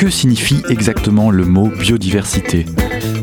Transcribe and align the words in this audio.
Que 0.00 0.08
signifie 0.08 0.62
exactement 0.70 1.30
le 1.30 1.44
mot 1.44 1.68
biodiversité? 1.68 2.64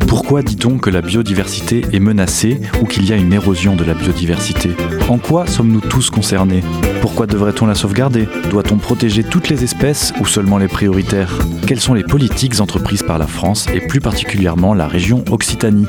Pourquoi 0.08 0.44
dit-on 0.44 0.78
que 0.78 0.92
la 0.92 1.02
biodiversité 1.02 1.81
est 1.92 2.00
menacée 2.00 2.62
ou 2.79 2.86
qu'il 2.86 3.10
y 3.10 3.13
a 3.13 3.15
une 3.15 3.34
érosion 3.34 3.76
de 3.76 3.84
la 3.84 3.96
biodiversité? 3.96 4.70
En 5.10 5.18
quoi 5.18 5.48
sommes-nous 5.48 5.82
tous 5.82 6.12
concernés? 6.12 6.63
Pourquoi 7.02 7.26
devrait-on 7.26 7.66
la 7.66 7.74
sauvegarder? 7.74 8.28
Doit-on 8.52 8.78
protéger 8.78 9.24
toutes 9.24 9.50
les 9.50 9.63
espèces 9.63 10.13
ou 10.21 10.28
seulement 10.28 10.60
les 10.60 10.68
prioritaires? 10.68 11.34
Quelles 11.65 11.79
sont 11.79 11.96
les 11.96 12.03
politiques 12.03 12.60
entreprises 12.60 13.01
par 13.01 13.17
la 13.17 13.25
France 13.25 13.65
et 13.73 13.79
plus 13.79 13.99
particulièrement 13.99 14.75
la 14.75 14.87
région 14.87 15.25
Occitanie? 15.31 15.87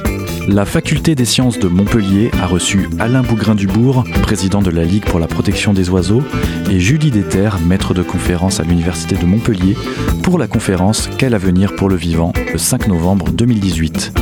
La 0.48 0.64
faculté 0.64 1.14
des 1.14 1.27
sciences 1.27 1.59
de 1.59 1.68
Montpellier 1.68 2.30
a 2.41 2.46
reçu 2.46 2.89
Alain 2.98 3.23
Bougrain-Dubourg, 3.23 4.05
président 4.23 4.62
de 4.62 4.70
la 4.70 4.84
Ligue 4.84 5.05
pour 5.05 5.20
la 5.20 5.27
protection 5.27 5.75
des 5.75 5.91
oiseaux, 5.91 6.23
et 6.70 6.80
Julie 6.80 7.11
Déter, 7.11 7.50
maître 7.66 7.93
de 7.93 8.02
conférence 8.02 8.59
à 8.59 8.62
l'Université 8.62 9.14
de 9.16 9.27
Montpellier, 9.27 9.77
pour 10.29 10.39
la 10.39 10.47
conférence 10.47 11.09
Quel 11.17 11.33
avenir 11.33 11.75
pour 11.75 11.89
le 11.89 11.97
vivant 11.97 12.34
le 12.52 12.59
5 12.59 12.89
novembre 12.89 13.30
2018 13.30 14.12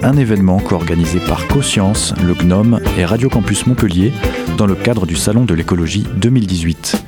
un 0.00 0.16
événement 0.16 0.60
co-organisé 0.60 1.18
par 1.18 1.46
CoScience, 1.48 2.14
le 2.24 2.32
GNOME 2.32 2.80
et 2.96 3.04
Radio 3.04 3.28
Campus 3.28 3.66
Montpellier 3.66 4.12
dans 4.56 4.66
le 4.66 4.76
cadre 4.76 5.06
du 5.06 5.16
Salon 5.16 5.44
de 5.44 5.54
l'écologie 5.54 6.06
2018. 6.16 7.07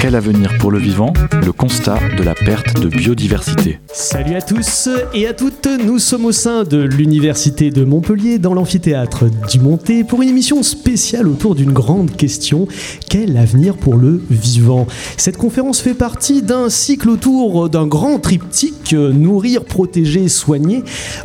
Quel 0.00 0.14
avenir 0.14 0.56
pour 0.58 0.70
le 0.70 0.78
vivant 0.78 1.12
Le 1.44 1.52
constat 1.52 1.98
de 2.18 2.22
la 2.22 2.34
perte 2.34 2.80
de 2.80 2.88
biodiversité. 2.88 3.80
Salut 3.92 4.34
à 4.34 4.42
tous 4.42 4.88
et 5.14 5.26
à 5.26 5.32
toutes, 5.32 5.66
nous 5.84 5.98
sommes 5.98 6.26
au 6.26 6.32
sein 6.32 6.64
de 6.64 6.78
l'Université 6.78 7.70
de 7.70 7.82
Montpellier 7.82 8.38
dans 8.38 8.52
l'amphithéâtre 8.52 9.24
du 9.48 9.58
Monté 9.58 10.04
pour 10.04 10.22
une 10.22 10.28
émission 10.28 10.62
spéciale 10.62 11.26
autour 11.26 11.54
d'une 11.54 11.72
grande 11.72 12.14
question 12.14 12.68
quel 13.08 13.36
avenir 13.38 13.76
pour 13.76 13.96
le 13.96 14.22
vivant? 14.30 14.86
Cette 15.16 15.38
conférence 15.38 15.80
fait 15.80 15.94
partie 15.94 16.42
d'un 16.42 16.68
cycle 16.68 17.08
autour 17.08 17.70
d'un 17.70 17.86
grand 17.86 18.18
triptyque 18.18 18.92
nourrir, 18.92 19.64
protéger, 19.64 20.28
soigner, 20.28 20.84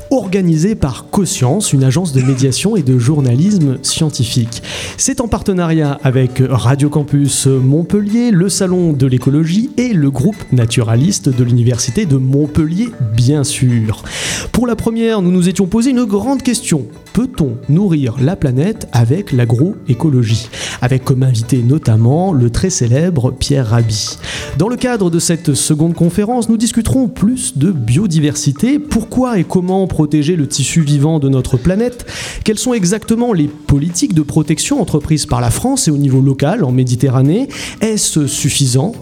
organisé 0.09 0.75
par 0.75 1.09
CoScience, 1.09 1.73
une 1.73 1.83
agence 1.83 2.13
de 2.13 2.21
médiation 2.21 2.75
et 2.75 2.83
de 2.83 2.97
journalisme 2.97 3.79
scientifique. 3.81 4.63
C'est 4.97 5.19
en 5.19 5.27
partenariat 5.27 5.99
avec 6.03 6.41
Radio 6.49 6.89
Campus 6.89 7.47
Montpellier, 7.47 8.31
le 8.31 8.47
Salon 8.61 8.93
de 8.93 9.07
l'écologie 9.07 9.71
et 9.77 9.91
le 9.91 10.11
groupe 10.11 10.35
naturaliste 10.51 11.29
de 11.29 11.43
l'Université 11.43 12.05
de 12.05 12.17
Montpellier, 12.17 12.89
bien 13.17 13.43
sûr. 13.43 14.03
Pour 14.51 14.67
la 14.67 14.75
première, 14.75 15.23
nous 15.23 15.31
nous 15.31 15.49
étions 15.49 15.65
posé 15.65 15.89
une 15.89 16.05
grande 16.05 16.43
question. 16.43 16.85
Peut-on 17.13 17.57
nourrir 17.69 18.17
la 18.21 18.35
planète 18.35 18.87
avec 18.91 19.31
l'agroécologie? 19.31 20.47
Avec 20.79 21.03
comme 21.03 21.23
invité 21.23 21.63
notamment 21.63 22.33
le 22.33 22.51
très 22.51 22.69
célèbre 22.69 23.31
Pierre 23.31 23.69
Rabhi. 23.69 24.19
Dans 24.59 24.67
le 24.67 24.75
cadre 24.75 25.09
de 25.09 25.17
cette 25.17 25.55
seconde 25.55 25.95
conférence, 25.95 26.47
nous 26.47 26.57
discuterons 26.57 27.07
plus 27.07 27.57
de 27.57 27.71
biodiversité, 27.71 28.77
pourquoi 28.77 29.39
et 29.39 29.43
comment 29.43 29.87
protéger 29.87 30.35
le 30.35 30.47
tissu 30.47 30.81
vivant 30.81 31.17
de 31.17 31.29
notre 31.29 31.57
planète, 31.57 32.05
quelles 32.43 32.59
sont 32.59 32.73
exactement 32.73 33.33
les 33.33 33.47
politiques 33.47 34.13
de 34.13 34.21
protection 34.21 34.79
entreprises 34.81 35.25
par 35.25 35.41
la 35.41 35.49
France 35.49 35.87
et 35.87 35.91
au 35.91 35.97
niveau 35.97 36.21
local 36.21 36.63
en 36.63 36.71
Méditerranée, 36.71 37.47
est-ce 37.81 38.27
suffisant 38.27 38.50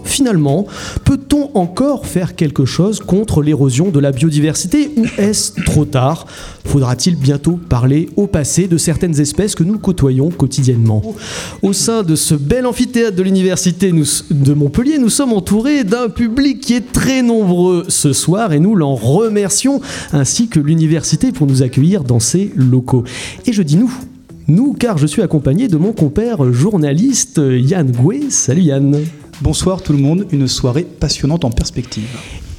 Finalement, 0.04 0.66
peut-on 1.04 1.50
encore 1.54 2.06
faire 2.06 2.34
quelque 2.34 2.64
chose 2.64 3.00
contre 3.00 3.42
l'érosion 3.42 3.90
de 3.90 3.98
la 3.98 4.12
biodiversité 4.12 4.90
ou 4.96 5.04
est-ce 5.18 5.52
trop 5.64 5.84
tard? 5.84 6.26
Faudra-t-il 6.64 7.16
bientôt 7.16 7.58
parler 7.68 8.08
au 8.16 8.26
passé 8.26 8.68
de 8.68 8.78
certaines 8.78 9.20
espèces 9.20 9.54
que 9.54 9.64
nous 9.64 9.78
côtoyons 9.78 10.30
quotidiennement? 10.30 11.02
Au 11.62 11.72
sein 11.72 12.02
de 12.02 12.16
ce 12.16 12.34
bel 12.34 12.66
amphithéâtre 12.66 13.16
de 13.16 13.22
l'université 13.22 13.92
de 13.92 14.54
Montpellier, 14.54 14.98
nous 14.98 15.10
sommes 15.10 15.32
entourés 15.32 15.84
d'un 15.84 16.08
public 16.08 16.60
qui 16.60 16.74
est 16.74 16.92
très 16.92 17.22
nombreux 17.22 17.84
ce 17.88 18.12
soir 18.12 18.52
et 18.52 18.60
nous 18.60 18.74
l'en 18.74 18.94
remercions 18.94 19.80
ainsi 20.12 20.48
que 20.48 20.60
l'université 20.60 21.32
pour 21.32 21.46
nous 21.46 21.62
accueillir 21.62 22.04
dans 22.04 22.20
ses 22.20 22.52
locaux. 22.56 23.04
Et 23.46 23.52
je 23.52 23.62
dis 23.62 23.76
nous 23.76 23.92
nous, 24.48 24.72
car 24.72 24.98
je 24.98 25.06
suis 25.06 25.22
accompagné 25.22 25.68
de 25.68 25.76
mon 25.76 25.92
compère 25.92 26.52
journaliste 26.52 27.40
Yann 27.40 27.92
Gouet. 27.92 28.30
Salut 28.30 28.62
Yann. 28.62 28.96
Bonsoir 29.40 29.80
tout 29.80 29.94
le 29.94 29.98
monde, 29.98 30.26
une 30.32 30.46
soirée 30.46 30.84
passionnante 30.84 31.46
en 31.46 31.50
perspective. 31.50 32.04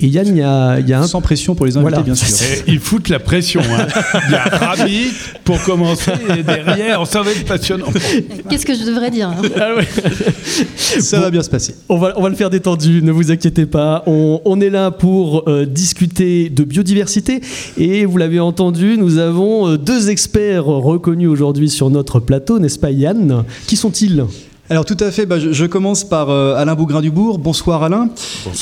Et 0.02 0.08
Yann, 0.08 0.28
il 0.28 0.38
y 0.38 0.42
a, 0.42 1.00
un... 1.00 1.04
Sans 1.04 1.22
pression 1.22 1.54
pour 1.54 1.68
les 1.68 1.78
invités, 1.78 2.02
bien 2.02 2.16
sûr. 2.16 2.28
il 2.66 2.80
fout 2.80 3.08
la 3.10 3.20
pression. 3.20 3.62
Hein. 3.62 3.86
Il 4.28 4.32
y 4.32 4.36
a 4.36 4.44
Rabi 4.46 5.08
pour 5.44 5.62
commencer, 5.62 6.12
et 6.36 6.42
derrière, 6.42 7.06
ça 7.06 7.22
va 7.22 7.30
être 7.30 7.46
passionnant. 7.46 7.86
Qu'est-ce 8.50 8.66
que 8.66 8.74
je 8.74 8.84
devrais 8.84 9.12
dire 9.12 9.30
hein? 9.30 9.42
Ah 9.60 9.76
Ça 11.00 11.20
va 11.20 11.30
bien 11.30 11.44
se 11.44 11.52
passer. 11.52 11.76
On 11.88 12.00
va, 12.00 12.14
on 12.18 12.24
va 12.24 12.30
le 12.30 12.36
faire 12.36 12.50
détendu, 12.50 13.04
ne 13.04 13.12
vous 13.12 13.32
inquiétez 13.32 13.68
pas. 13.68 14.04
On, 14.08 14.60
est 14.60 14.72
là 14.72 14.90
pour 14.90 15.48
euh, 15.48 15.68
discuter 15.68 16.50
de 16.50 16.64
biodiversité. 16.64 17.42
Et 17.78 18.06
vous 18.06 18.18
l'avez 18.18 18.40
entendu, 18.40 18.98
nous 18.98 19.20
avons 19.20 19.68
euh, 19.68 19.78
deux 19.78 20.10
experts 20.10 20.66
reconnus 20.66 21.30
aujourd'hui 21.30 21.70
sur 21.70 21.92
notre 21.92 22.20
plateau, 22.20 22.58
n'est-ce 22.58 22.80
pas 22.80 22.90
Yann? 22.90 23.44
Qui 23.68 23.76
sont-ils? 23.76 24.26
Alors 24.72 24.86
tout 24.86 24.96
à 25.02 25.12
fait, 25.12 25.26
bah, 25.26 25.36
je, 25.38 25.66
commence 25.66 26.06
par 26.06 26.30
euh, 26.30 26.56
Alain 26.56 26.76
Bougrain-Dubourg. 26.76 27.40
Bonsoir 27.40 27.84
Alain. 27.84 28.08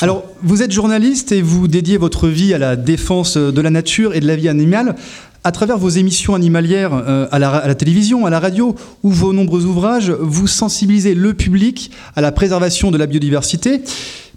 Alors 0.00 0.24
vous 0.42 0.60
êtes 0.60 0.72
journaliste 0.72 1.30
et 1.30 1.40
vous 1.40 1.68
dédiez 1.68 1.98
votre 1.98 2.26
vie 2.26 2.52
à 2.52 2.58
la 2.58 2.74
défense 2.74 3.36
de 3.36 3.60
la 3.60 3.70
nature 3.70 4.12
et 4.16 4.18
de 4.18 4.26
la 4.26 4.34
vie 4.34 4.48
animale 4.48 4.96
à 5.44 5.52
travers 5.52 5.78
vos 5.78 5.88
émissions 5.88 6.34
animalières 6.34 6.92
euh, 6.92 7.28
à, 7.30 7.38
la, 7.38 7.50
à, 7.50 7.68
la, 7.68 7.76
télévision, 7.76 8.26
à 8.26 8.30
la 8.30 8.40
radio 8.40 8.74
ou 9.04 9.10
vos 9.12 9.32
nombreux 9.32 9.66
ouvrages, 9.66 10.10
vous 10.10 10.48
sensibilisez 10.48 11.14
le 11.14 11.32
public 11.32 11.92
à 12.16 12.20
la 12.20 12.32
préservation 12.32 12.90
de 12.90 12.98
la 12.98 13.06
biodiversité. 13.06 13.80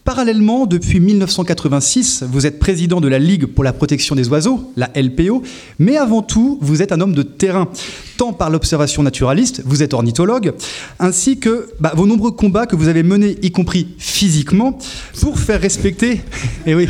Parallèlement, 0.05 0.65
depuis 0.65 0.99
1986, 0.99 2.25
vous 2.29 2.45
êtes 2.45 2.59
président 2.59 2.99
de 2.99 3.07
la 3.07 3.19
Ligue 3.19 3.45
pour 3.45 3.63
la 3.63 3.71
protection 3.71 4.15
des 4.15 4.27
oiseaux, 4.27 4.69
la 4.75 4.89
LPO, 4.95 5.43
mais 5.79 5.95
avant 5.95 6.21
tout, 6.21 6.57
vous 6.59 6.81
êtes 6.81 6.91
un 6.91 6.99
homme 6.99 7.13
de 7.13 7.23
terrain, 7.23 7.69
tant 8.17 8.33
par 8.33 8.49
l'observation 8.49 9.01
naturaliste, 9.01 9.61
vous 9.65 9.81
êtes 9.81 9.93
ornithologue, 9.93 10.55
ainsi 10.99 11.39
que 11.39 11.69
bah, 11.79 11.93
vos 11.95 12.05
nombreux 12.05 12.31
combats 12.31 12.65
que 12.65 12.75
vous 12.75 12.89
avez 12.89 13.01
menés, 13.01 13.37
y 13.43 13.51
compris 13.51 13.95
physiquement, 13.97 14.77
pour 15.21 15.39
faire 15.39 15.61
respecter... 15.61 16.21
Eh 16.65 16.75
oui, 16.75 16.87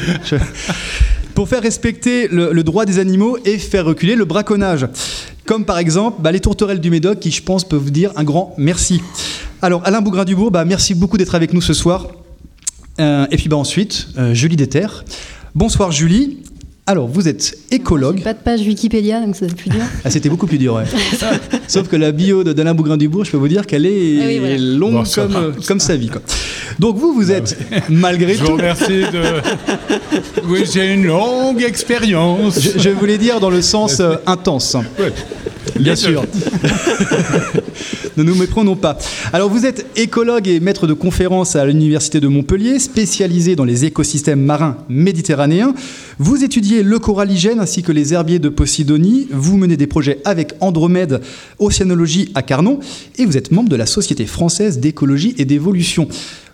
pour 1.35 1.49
faire 1.49 1.61
respecter 1.61 2.27
le, 2.27 2.63
droit 2.63 2.85
des 2.85 2.99
animaux 2.99 3.37
et 3.45 3.57
faire 3.57 3.85
reculer 3.85 4.15
le 4.15 4.25
braconnage. 4.25 4.87
Comme 5.45 5.65
par 5.65 5.77
exemple 5.79 6.21
bah, 6.21 6.31
les 6.31 6.39
tourterelles 6.39 6.79
du 6.79 6.89
Médoc 6.89 7.19
qui, 7.19 7.31
je 7.31 7.41
pense, 7.41 7.63
peuvent 7.63 7.81
vous 7.81 7.89
dire 7.89 8.11
un 8.15 8.23
grand 8.23 8.53
merci. 8.57 9.01
Alors, 9.61 9.81
Alain 9.85 10.01
Bougrain-Dubourg, 10.01 10.51
bah, 10.51 10.65
merci 10.65 10.93
beaucoup 10.93 11.17
d'être 11.17 11.35
avec 11.35 11.53
nous 11.53 11.61
ce 11.61 11.73
soir. 11.73 12.07
Euh, 12.99 13.27
et 13.31 13.37
puis 13.37 13.49
bah, 13.49 13.57
ensuite, 13.57 14.07
euh, 14.17 14.33
Julie 14.33 14.55
Déter. 14.55 14.87
Bonsoir 15.55 15.91
Julie. 15.91 16.39
Alors, 16.85 17.07
vous 17.07 17.27
êtes 17.27 17.57
écologue. 17.73 18.21
Pas 18.21 18.33
de 18.33 18.39
page 18.39 18.61
Wikipédia, 18.61 19.21
donc 19.21 19.35
c'est 19.35 19.53
plus 19.53 19.69
dur. 19.69 19.81
Ah, 20.03 20.09
c'était 20.09 20.29
beaucoup 20.29 20.47
plus 20.47 20.57
dur, 20.57 20.75
ouais. 20.75 20.83
Sauf 21.67 21.87
que 21.87 21.95
la 21.95 22.11
bio 22.11 22.43
d'Alain 22.43 22.73
Bougrain-Dubourg, 22.73 23.25
je 23.25 23.31
peux 23.31 23.37
vous 23.37 23.47
dire 23.47 23.65
qu'elle 23.65 23.85
est 23.85 24.19
ah 24.21 24.57
longue 24.57 25.05
comme, 25.13 25.53
comme 25.67 25.79
sa 25.79 25.95
vie. 25.95 26.09
Quoi. 26.09 26.21
Donc 26.79 26.97
vous, 26.97 27.13
vous 27.13 27.31
êtes, 27.31 27.57
malgré 27.89 28.35
tout... 28.35 28.45
Je 28.45 28.51
vous 28.51 28.57
remercie 28.57 28.87
de... 28.87 29.23
Oui, 30.47 30.63
j'ai 30.71 30.93
une 30.93 31.05
longue 31.05 31.61
expérience. 31.61 32.59
Je, 32.77 32.89
voulais 32.89 33.17
dire 33.17 33.39
dans 33.39 33.49
le 33.49 33.61
sens 33.61 33.99
euh, 33.99 34.15
intense. 34.25 34.75
Bien 35.79 35.95
sûr. 35.95 36.23
ne 38.17 38.23
nous 38.23 38.35
méprenons 38.35 38.75
pas. 38.75 38.97
Alors 39.31 39.49
vous 39.49 39.65
êtes 39.65 39.85
écologue 39.95 40.47
et 40.47 40.59
maître 40.59 40.87
de 40.87 40.93
conférences 40.93 41.55
à 41.55 41.65
l'Université 41.65 42.19
de 42.19 42.27
Montpellier, 42.27 42.79
spécialisé 42.79 43.55
dans 43.55 43.65
les 43.65 43.85
écosystèmes 43.85 44.41
marins 44.41 44.77
méditerranéens. 44.89 45.73
Vous 46.19 46.43
étudiez 46.43 46.83
le 46.83 46.99
coralligène 46.99 47.59
ainsi 47.63 47.81
que 47.81 47.91
les 47.91 48.13
herbiers 48.13 48.39
de 48.39 48.49
Posidonie. 48.49 49.27
Vous 49.31 49.57
menez 49.57 49.77
des 49.77 49.87
projets 49.87 50.19
avec 50.25 50.53
Andromède 50.59 51.21
Océanologie 51.59 52.29
à 52.35 52.43
Carnon 52.43 52.79
et 53.17 53.25
vous 53.25 53.37
êtes 53.37 53.51
membre 53.51 53.69
de 53.69 53.75
la 53.75 53.85
Société 53.85 54.25
française 54.25 54.79
d'écologie 54.79 55.33
et 55.37 55.45
d'évolution. 55.45 56.07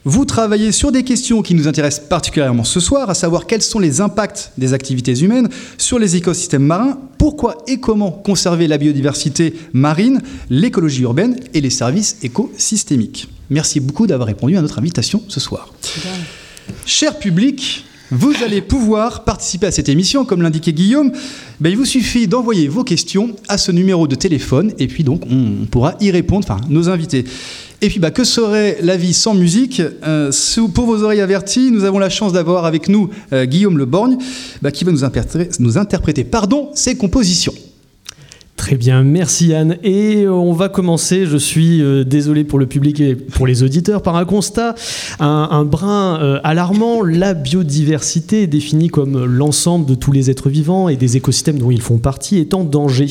Vous 0.05 0.23
travaillez 0.23 0.71
sur 0.71 0.91
des 0.91 1.03
questions 1.03 1.41
qui 1.41 1.55
nous 1.55 1.67
intéressent 1.67 2.07
particulièrement 2.07 2.63
ce 2.63 2.79
soir, 2.79 3.09
à 3.09 3.15
savoir 3.15 3.47
quels 3.47 3.63
sont 3.63 3.79
les 3.79 3.99
impacts 3.99 4.51
des 4.57 4.73
activités 4.73 5.19
humaines 5.19 5.49
sur 5.77 5.99
les 5.99 6.15
écosystèmes 6.15 6.63
marins, 6.63 6.99
pourquoi 7.17 7.57
et 7.67 7.79
comment 7.79 8.11
conserver 8.11 8.67
la 8.67 8.77
biodiversité 8.77 9.55
marine, 9.73 10.21
l'écologie 10.49 11.01
urbaine 11.01 11.37
et 11.53 11.59
les 11.59 11.69
services 11.71 12.17
écosystémiques. 12.21 13.27
Merci 13.49 13.79
beaucoup 13.79 14.07
d'avoir 14.07 14.27
répondu 14.27 14.55
à 14.55 14.61
notre 14.61 14.77
invitation 14.77 15.23
ce 15.27 15.39
soir. 15.39 15.73
Cher 16.85 17.17
public, 17.17 17.85
vous 18.11 18.33
allez 18.43 18.61
pouvoir 18.61 19.23
participer 19.23 19.67
à 19.67 19.71
cette 19.71 19.89
émission, 19.89 20.25
comme 20.25 20.41
l'indiquait 20.41 20.73
Guillaume. 20.73 21.11
Ben, 21.59 21.69
il 21.69 21.77
vous 21.77 21.85
suffit 21.85 22.27
d'envoyer 22.27 22.67
vos 22.67 22.83
questions 22.83 23.35
à 23.47 23.57
ce 23.57 23.71
numéro 23.71 24.07
de 24.07 24.15
téléphone 24.15 24.73
et 24.79 24.87
puis 24.87 25.03
donc 25.03 25.23
on 25.29 25.65
pourra 25.65 25.95
y 25.99 26.09
répondre, 26.09 26.45
enfin 26.49 26.61
nos 26.69 26.89
invités. 26.89 27.25
Et 27.81 27.87
puis, 27.87 27.99
bah, 27.99 28.11
que 28.11 28.25
serait 28.25 28.79
la 28.81 28.97
vie 28.97 29.13
sans 29.13 29.33
musique? 29.33 29.81
Euh, 30.05 30.31
Pour 30.73 30.85
vos 30.85 31.03
oreilles 31.03 31.21
averties, 31.21 31.71
nous 31.71 31.85
avons 31.85 31.99
la 31.99 32.09
chance 32.09 32.33
d'avoir 32.33 32.65
avec 32.65 32.89
nous 32.89 33.09
euh, 33.31 33.45
Guillaume 33.45 33.77
Le 33.77 33.85
Borgne, 33.85 34.17
bah, 34.61 34.71
qui 34.71 34.83
va 34.83 34.91
nous 34.91 35.05
interpréter, 35.05 35.49
nous 35.59 35.77
interpréter 35.77 36.25
pardon, 36.25 36.71
ses 36.73 36.97
compositions. 36.97 37.53
Très 38.59 38.75
bien, 38.75 39.03
merci 39.03 39.53
Anne. 39.53 39.77
Et 39.83 40.27
on 40.27 40.51
va 40.51 40.67
commencer, 40.67 41.25
je 41.25 41.37
suis 41.37 41.81
euh, 41.81 42.03
désolé 42.03 42.43
pour 42.43 42.59
le 42.59 42.65
public 42.65 42.99
et 42.99 43.15
pour 43.15 43.47
les 43.47 43.63
auditeurs, 43.63 44.01
par 44.01 44.17
un 44.17 44.25
constat, 44.25 44.75
un, 45.21 45.63
brin 45.63 46.19
euh, 46.21 46.41
alarmant. 46.43 47.01
La 47.01 47.33
biodiversité, 47.33 48.47
définie 48.47 48.89
comme 48.89 49.23
l'ensemble 49.23 49.85
de 49.85 49.95
tous 49.95 50.11
les 50.11 50.29
êtres 50.29 50.49
vivants 50.49 50.89
et 50.89 50.97
des 50.97 51.15
écosystèmes 51.15 51.57
dont 51.57 51.71
ils 51.71 51.81
font 51.81 51.99
partie, 51.99 52.37
est 52.37 52.53
en 52.53 52.65
danger. 52.65 53.07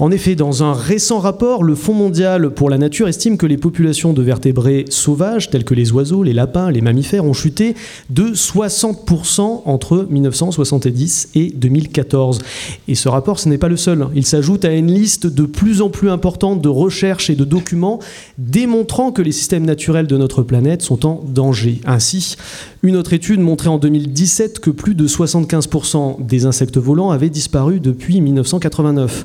En 0.00 0.10
effet, 0.10 0.34
dans 0.34 0.64
un 0.64 0.72
récent 0.72 1.20
rapport, 1.20 1.62
le 1.62 1.76
Fonds 1.76 1.94
mondial 1.94 2.50
pour 2.50 2.68
la 2.68 2.76
nature 2.76 3.06
estime 3.06 3.38
que 3.38 3.46
les 3.46 3.58
populations 3.58 4.12
de 4.12 4.20
vertébrés 4.20 4.84
sauvages, 4.88 5.48
tels 5.48 5.64
que 5.64 5.74
les 5.74 5.92
oiseaux, 5.92 6.24
les 6.24 6.32
lapins, 6.32 6.72
les 6.72 6.80
mammifères, 6.80 7.24
ont 7.24 7.34
chuté 7.34 7.76
de 8.10 8.34
60% 8.34 9.62
entre 9.64 10.08
1970 10.10 11.28
et 11.36 11.50
2014. 11.54 12.40
Et 12.88 12.96
ce 12.96 13.08
rapport, 13.08 13.38
ce 13.38 13.48
n'est 13.48 13.58
pas 13.58 13.68
le 13.68 13.76
seul. 13.76 14.08
Il 14.16 14.26
s'ajoute 14.26 14.64
à 14.64 14.71
une 14.74 14.92
liste 14.92 15.26
de 15.26 15.44
plus 15.44 15.82
en 15.82 15.90
plus 15.90 16.10
importante 16.10 16.62
de 16.62 16.68
recherches 16.68 17.30
et 17.30 17.34
de 17.34 17.44
documents 17.44 18.00
démontrant 18.38 19.12
que 19.12 19.22
les 19.22 19.32
systèmes 19.32 19.64
naturels 19.64 20.06
de 20.06 20.16
notre 20.16 20.42
planète 20.42 20.82
sont 20.82 21.06
en 21.06 21.22
danger. 21.26 21.80
Ainsi, 21.84 22.36
une 22.82 22.96
autre 22.96 23.12
étude 23.12 23.40
montrait 23.40 23.68
en 23.68 23.78
2017 23.78 24.60
que 24.60 24.70
plus 24.70 24.94
de 24.94 25.06
75% 25.06 26.24
des 26.24 26.46
insectes 26.46 26.78
volants 26.78 27.10
avaient 27.10 27.30
disparu 27.30 27.80
depuis 27.80 28.20
1989 28.20 29.24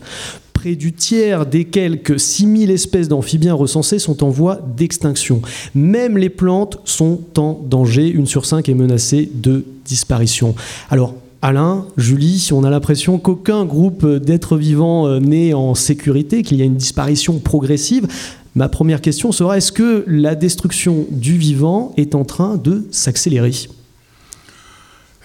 près 0.58 0.76
du 0.76 0.92
tiers 0.92 1.46
des 1.46 1.66
quelques 1.66 2.20
6000 2.20 2.72
espèces 2.72 3.08
d'amphibiens 3.08 3.54
recensées 3.54 4.00
sont 4.00 4.24
en 4.24 4.30
voie 4.30 4.60
d'extinction. 4.76 5.44
Même 5.76 6.18
les 6.18 6.30
plantes 6.30 6.80
sont 6.84 7.20
en 7.38 7.62
danger, 7.64 8.10
une 8.10 8.26
sur 8.26 8.46
cinq 8.48 8.68
est 8.68 8.74
menacée 8.74 9.30
de 9.32 9.66
disparition. 9.86 10.56
Alors, 10.90 11.14
Alain, 11.48 11.88
Julie, 11.96 12.50
on 12.52 12.66
a 12.66 12.70
l'impression 12.70 13.20
qu'aucun 13.20 13.64
groupe 13.64 14.06
d'êtres 14.06 14.58
vivants 14.58 15.08
euh, 15.08 15.22
n'est 15.22 15.54
en 15.54 15.76
sécurité, 15.76 16.44
qu'il 16.44 16.58
y 16.58 16.62
a 16.62 16.66
une 16.66 16.76
disparition 16.76 17.40
progressive. 17.40 18.06
Ma 18.54 18.68
première 18.68 19.00
question 19.00 19.32
sera, 19.32 19.56
est-ce 19.56 19.72
que 19.72 20.04
la 20.08 20.36
destruction 20.36 21.08
du 21.10 21.38
vivant 21.38 21.94
est 21.96 22.16
en 22.16 22.26
train 22.26 22.58
de 22.58 22.86
s'accélérer? 22.92 23.54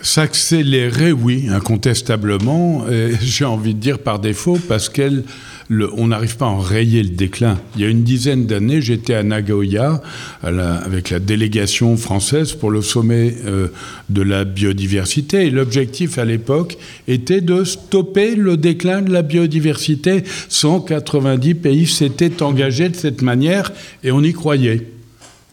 S'accélérer, 0.00 1.10
oui, 1.10 1.48
incontestablement. 1.50 2.84
J'ai 3.20 3.44
envie 3.44 3.74
de 3.74 3.80
dire 3.80 3.98
par 3.98 4.20
défaut, 4.20 4.58
parce 4.68 4.88
qu'elle 4.88 5.24
on 5.70 6.08
n'arrive 6.08 6.36
pas 6.36 6.46
à 6.46 6.48
enrayer 6.48 7.02
le 7.02 7.10
déclin. 7.10 7.58
Il 7.76 7.82
y 7.82 7.84
a 7.84 7.88
une 7.88 8.02
dizaine 8.02 8.46
d'années, 8.46 8.80
j'étais 8.80 9.14
à 9.14 9.22
Nagoya 9.22 10.02
avec 10.42 11.10
la 11.10 11.18
délégation 11.18 11.96
française 11.96 12.52
pour 12.52 12.70
le 12.70 12.82
sommet 12.82 13.34
euh, 13.44 13.68
de 14.10 14.22
la 14.22 14.44
biodiversité. 14.44 15.46
Et 15.46 15.50
l'objectif 15.50 16.18
à 16.18 16.24
l'époque 16.24 16.76
était 17.08 17.40
de 17.40 17.64
stopper 17.64 18.34
le 18.34 18.56
déclin 18.56 19.02
de 19.02 19.12
la 19.12 19.22
biodiversité. 19.22 20.24
190 20.48 21.54
pays 21.54 21.86
s'étaient 21.86 22.42
engagés 22.42 22.88
de 22.88 22.96
cette 22.96 23.22
manière 23.22 23.72
et 24.04 24.12
on 24.12 24.22
y 24.22 24.32
croyait. 24.32 24.86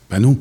Ben 0.09 0.19
non. 0.19 0.37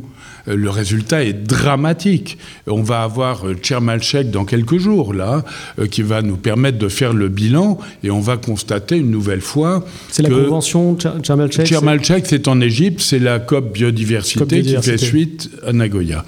Euh, 0.48 0.56
le 0.56 0.70
résultat 0.70 1.24
est 1.24 1.32
dramatique. 1.32 2.38
On 2.66 2.82
va 2.82 3.02
avoir 3.02 3.46
euh, 3.46 3.54
Tchermalchek 3.54 4.30
dans 4.30 4.44
quelques 4.44 4.78
jours, 4.78 5.14
là, 5.14 5.44
euh, 5.78 5.86
qui 5.86 6.02
va 6.02 6.22
nous 6.22 6.36
permettre 6.36 6.78
de 6.78 6.88
faire 6.88 7.12
le 7.12 7.28
bilan, 7.28 7.78
et 8.02 8.10
on 8.10 8.20
va 8.20 8.36
constater 8.36 8.96
une 8.96 9.10
nouvelle 9.10 9.40
fois. 9.40 9.84
C'est 10.10 10.22
la 10.22 10.30
convention 10.30 10.96
Tchermalchek 10.96 11.66
Tchermalchek, 11.66 12.26
c'est 12.26 12.48
en 12.48 12.60
Égypte, 12.60 13.00
c'est 13.00 13.18
la 13.18 13.38
COP 13.38 13.72
biodiversité, 13.72 14.62
qui 14.62 14.76
fait 14.82 14.98
suite 14.98 15.50
à 15.66 15.72
Nagoya. 15.72 16.24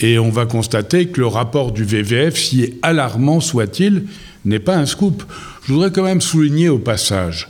Et 0.00 0.18
on 0.18 0.30
va 0.30 0.46
constater 0.46 1.06
que 1.06 1.20
le 1.20 1.26
rapport 1.26 1.72
du 1.72 1.84
VVF, 1.84 2.36
si 2.36 2.74
alarmant 2.82 3.40
soit-il, 3.40 4.04
n'est 4.44 4.58
pas 4.58 4.76
un 4.76 4.86
scoop. 4.86 5.22
Je 5.66 5.72
voudrais 5.72 5.90
quand 5.90 6.02
même 6.02 6.20
souligner 6.20 6.68
au 6.68 6.78
passage 6.78 7.48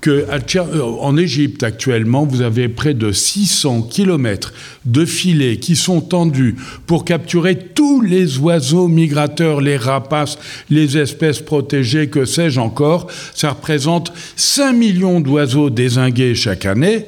qu'en 0.00 1.16
euh, 1.16 1.20
Égypte 1.20 1.62
actuellement, 1.62 2.24
vous 2.24 2.42
avez 2.42 2.68
près 2.68 2.94
de 2.94 3.12
600 3.12 3.82
kilomètres 3.82 4.52
de 4.84 5.04
filets 5.04 5.58
qui 5.58 5.76
sont 5.76 6.00
tendus 6.00 6.56
pour 6.86 7.04
capturer 7.04 7.56
tous 7.56 8.00
les 8.00 8.38
oiseaux 8.38 8.88
migrateurs, 8.88 9.60
les 9.60 9.76
rapaces, 9.76 10.38
les 10.70 10.96
espèces 10.98 11.40
protégées, 11.40 12.08
que 12.08 12.24
sais-je 12.24 12.60
encore. 12.60 13.08
Ça 13.34 13.50
représente 13.50 14.12
5 14.36 14.72
millions 14.72 15.20
d'oiseaux 15.20 15.70
désingués 15.70 16.34
chaque 16.34 16.66
année. 16.66 17.06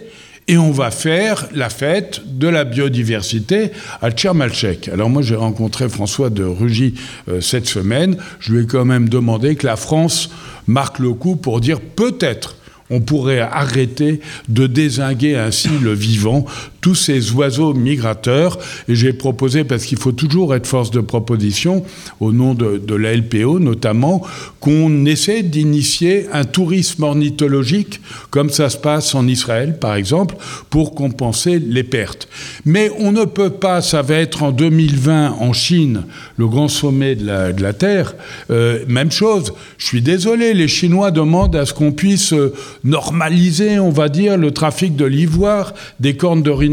Et 0.49 0.59
on 0.59 0.73
va 0.73 0.91
faire 0.91 1.47
la 1.55 1.71
fête 1.71 2.23
de 2.27 2.49
la 2.49 2.65
biodiversité 2.65 3.71
à 4.01 4.11
Tchermalchek. 4.11 4.89
Alors 4.89 5.09
moi 5.09 5.23
j'ai 5.23 5.37
rencontré 5.37 5.89
François 5.89 6.31
de 6.31 6.43
Rugy 6.43 6.95
euh, 7.29 7.41
cette 7.41 7.69
semaine. 7.69 8.17
Je 8.41 8.53
lui 8.53 8.65
ai 8.65 8.67
quand 8.67 8.85
même 8.85 9.09
demandé 9.09 9.55
que 9.55 9.67
la 9.67 9.77
France 9.77 10.31
marque 10.67 10.99
le 10.99 11.13
coup 11.13 11.37
pour 11.37 11.61
dire 11.61 11.81
peut-être 11.81 12.57
on 12.93 13.01
pourrait 13.01 13.41
arrêter 13.41 14.21
de 14.49 14.67
désinguer 14.67 15.37
ainsi 15.37 15.71
le 15.83 15.93
vivant, 15.93 16.45
tous 16.83 16.97
ces 16.97 17.33
oiseaux 17.33 17.73
migrateurs. 17.73 18.59
Et 18.89 18.95
j'ai 18.95 19.15
proposé, 19.15 19.65
parce 19.65 19.87
qu'il 19.87 19.97
faut 19.97 20.13
toujours 20.13 20.55
être 20.55 20.67
force 20.67 20.91
de 20.91 21.01
proposition, 21.01 21.85
au 22.21 22.33
nom 22.33 22.53
de, 22.53 22.95
la 22.95 23.17
LPO 23.17 23.59
notamment, 23.59 24.23
qu'on 24.61 25.07
essaie 25.07 25.43
d'initier 25.43 26.27
un 26.33 26.45
tourisme 26.45 27.05
ornithologique, 27.05 28.01
comme 28.31 28.51
ça 28.51 28.69
se 28.69 28.77
passe 28.77 29.15
en 29.15 29.27
Israël 29.27 29.79
par 29.79 29.95
exemple, 29.95 30.37
pour 30.69 30.95
compenser 30.95 31.59
les 31.59 31.85
pertes. 31.85 32.29
Mais 32.65 32.91
on 32.99 33.13
ne 33.13 33.25
peut 33.25 33.51
pas, 33.51 33.81
ça 33.81 34.03
va 34.03 34.17
être 34.17 34.43
en 34.43 34.51
2020 34.51 35.37
en 35.41 35.53
Chine, 35.53 36.03
le 36.37 36.47
grand 36.49 36.69
sommet 36.69 37.15
de 37.15 37.25
la, 37.27 37.73
Terre, 37.73 38.15
euh, 38.51 38.81
même 38.89 39.13
chose. 39.13 39.55
Je 39.79 39.87
suis 39.87 40.03
désolé, 40.03 40.53
les 40.53 40.69
Chinois 40.69 41.11
demandent 41.11 41.57
à 41.57 41.65
ce 41.65 41.73
qu'on 41.73 41.93
puisse 41.93 42.33
euh, 42.33 42.53
normaliser, 42.85 43.79
on 43.79 43.91
va 43.91 44.09
dire, 44.09 44.37
le 44.37 44.51
trafic 44.51 44.97
de 44.97 45.05
l'ivoire, 45.05 45.75
des 46.01 46.17
cornes 46.17 46.43
de 46.43 46.51
rhinocéros, 46.51 46.72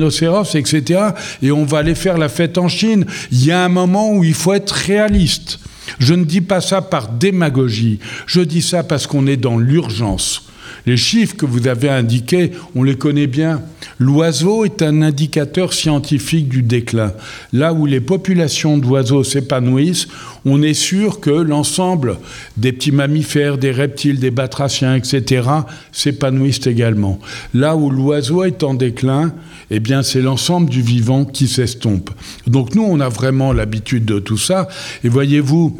etc. 0.55 1.01
Et 1.41 1.51
on 1.51 1.65
va 1.65 1.79
aller 1.79 1.95
faire 1.95 2.17
la 2.17 2.29
fête 2.29 2.57
en 2.57 2.67
Chine. 2.67 3.05
Il 3.31 3.45
y 3.45 3.51
a 3.51 3.63
un 3.63 3.69
moment 3.69 4.11
où 4.11 4.23
il 4.23 4.33
faut 4.33 4.53
être 4.53 4.71
réaliste. 4.71 5.59
Je 5.99 6.13
ne 6.13 6.23
dis 6.23 6.41
pas 6.41 6.61
ça 6.61 6.81
par 6.81 7.09
démagogie, 7.09 7.99
je 8.27 8.41
dis 8.41 8.61
ça 8.61 8.83
parce 8.83 9.07
qu'on 9.07 9.25
est 9.25 9.37
dans 9.37 9.57
l'urgence. 9.57 10.48
Les 10.85 10.97
chiffres 10.97 11.35
que 11.35 11.45
vous 11.45 11.67
avez 11.67 11.89
indiqués, 11.89 12.51
on 12.75 12.83
les 12.83 12.95
connaît 12.95 13.27
bien. 13.27 13.61
L'oiseau 13.99 14.65
est 14.65 14.81
un 14.81 15.01
indicateur 15.01 15.73
scientifique 15.73 16.47
du 16.47 16.63
déclin. 16.63 17.13
Là 17.53 17.73
où 17.73 17.85
les 17.85 17.99
populations 17.99 18.77
d'oiseaux 18.77 19.23
s'épanouissent, 19.23 20.07
on 20.45 20.61
est 20.61 20.73
sûr 20.73 21.19
que 21.19 21.29
l'ensemble 21.29 22.17
des 22.57 22.71
petits 22.71 22.91
mammifères, 22.91 23.57
des 23.57 23.71
reptiles, 23.71 24.19
des 24.19 24.31
batraciens, 24.31 24.95
etc., 24.95 25.47
s'épanouissent 25.91 26.67
également. 26.67 27.19
Là 27.53 27.75
où 27.75 27.89
l'oiseau 27.89 28.43
est 28.43 28.63
en 28.63 28.73
déclin, 28.73 29.33
eh 29.71 29.79
bien, 29.79 30.01
c'est 30.01 30.21
l'ensemble 30.21 30.69
du 30.69 30.81
vivant 30.81 31.25
qui 31.25 31.47
s'estompe. 31.47 32.09
Donc 32.47 32.75
nous, 32.75 32.83
on 32.83 32.99
a 32.99 33.09
vraiment 33.09 33.53
l'habitude 33.53 34.05
de 34.05 34.19
tout 34.19 34.37
ça. 34.37 34.67
Et 35.03 35.09
voyez-vous, 35.09 35.79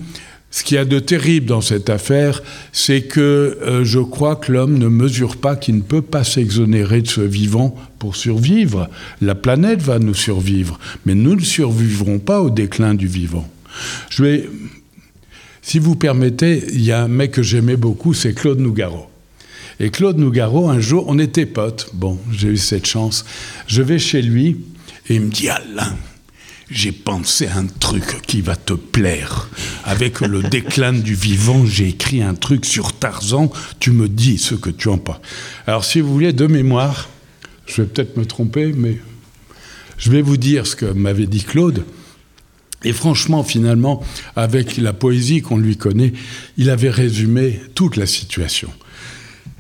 ce 0.52 0.64
qu'il 0.64 0.76
y 0.76 0.80
a 0.80 0.86
de 0.86 1.00
terrible 1.00 1.46
dans 1.46 1.62
cette 1.62 1.90
affaire, 1.90 2.42
c'est 2.72 3.04
que 3.04 3.58
euh, 3.62 3.84
je 3.84 4.00
crois 4.00 4.36
que 4.36 4.52
l'homme 4.52 4.78
ne 4.80 4.88
mesure 4.88 5.38
pas 5.38 5.56
qu'il 5.56 5.76
ne 5.76 5.82
peut 5.82 6.02
pas 6.02 6.24
s'exonérer 6.24 7.02
de 7.02 7.08
ce 7.08 7.22
vivant 7.22 7.76
pour 8.00 8.16
survivre. 8.16 8.90
La 9.22 9.36
planète 9.36 9.82
va 9.82 10.00
nous 10.00 10.16
survivre, 10.16 10.80
mais 11.06 11.14
nous 11.14 11.36
ne 11.36 11.42
survivrons 11.42 12.18
pas 12.18 12.42
au 12.42 12.50
déclin 12.50 12.96
du 12.96 13.08
vivant. 13.08 13.48
Je 14.10 14.24
vais, 14.24 14.50
si 15.62 15.78
vous 15.78 15.96
permettez, 15.96 16.64
il 16.74 16.82
y 16.82 16.92
a 16.92 17.04
un 17.04 17.08
mec 17.08 17.32
que 17.32 17.44
j'aimais 17.44 17.78
beaucoup, 17.78 18.16
c'est 18.16 18.34
Claude 18.34 18.60
Nougaro. 18.60 19.08
Et 19.80 19.92
Claude 19.92 20.18
Nougaro, 20.18 20.68
un 20.68 20.80
jour, 20.80 21.06
on 21.08 21.20
était 21.20 21.46
potes. 21.46 21.92
Bon, 21.94 22.18
j'ai 22.32 22.50
eu 22.50 22.58
cette 22.58 22.86
chance. 22.88 23.24
Je 23.68 23.82
vais 23.82 24.00
chez 24.00 24.22
lui 24.22 24.58
et 25.08 25.16
il 25.16 25.22
me 25.22 25.30
dit 25.30 25.48
Alain, 25.48 25.96
j'ai 26.72 26.92
pensé 26.92 27.48
à 27.48 27.58
un 27.58 27.66
truc 27.66 28.22
qui 28.28 28.42
va 28.42 28.56
te 28.56 28.74
plaire. 28.74 29.50
Avec 29.86 30.22
le 30.22 30.44
déclin 30.50 30.94
du 30.94 31.16
vivant, 31.16 31.66
j'ai 31.66 31.90
écrit 31.90 32.22
un 32.22 32.36
truc 32.36 32.66
sur 32.66 32.94
Tarzan, 32.94 33.52
tu 33.80 33.92
me 33.92 34.08
dis 34.08 34.38
ce 34.38 34.56
que 34.56 34.70
tu 34.70 34.90
en 34.90 34.98
penses. 34.98 35.20
Alors 35.68 35.84
si 35.86 36.00
vous 36.00 36.12
voulez, 36.12 36.34
de 36.34 36.48
mémoire, 36.48 37.10
je 37.66 37.82
vais 37.82 37.88
peut-être 37.88 38.18
me 38.18 38.26
tromper, 38.26 38.74
mais 38.74 39.00
je 39.98 40.12
vais 40.12 40.22
vous 40.22 40.38
dire 40.38 40.68
ce 40.68 40.76
que 40.76 40.86
m'avait 40.86 41.28
dit 41.28 41.44
Claude. 41.44 41.84
Et 42.84 42.94
franchement, 42.94 43.44
finalement, 43.44 44.02
avec 44.36 44.78
la 44.78 44.94
poésie 44.94 45.42
qu'on 45.42 45.58
lui 45.58 45.76
connaît, 45.76 46.14
il 46.58 46.70
avait 46.70 46.90
résumé 46.90 47.60
toute 47.76 47.98
la 47.98 48.06
situation. 48.06 48.72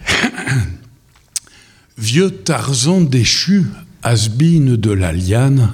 Vieux 1.97 2.31
Tarzan 2.31 3.01
déchu, 3.01 3.65
asbine 4.03 4.77
de 4.77 4.91
la 4.91 5.11
liane, 5.11 5.73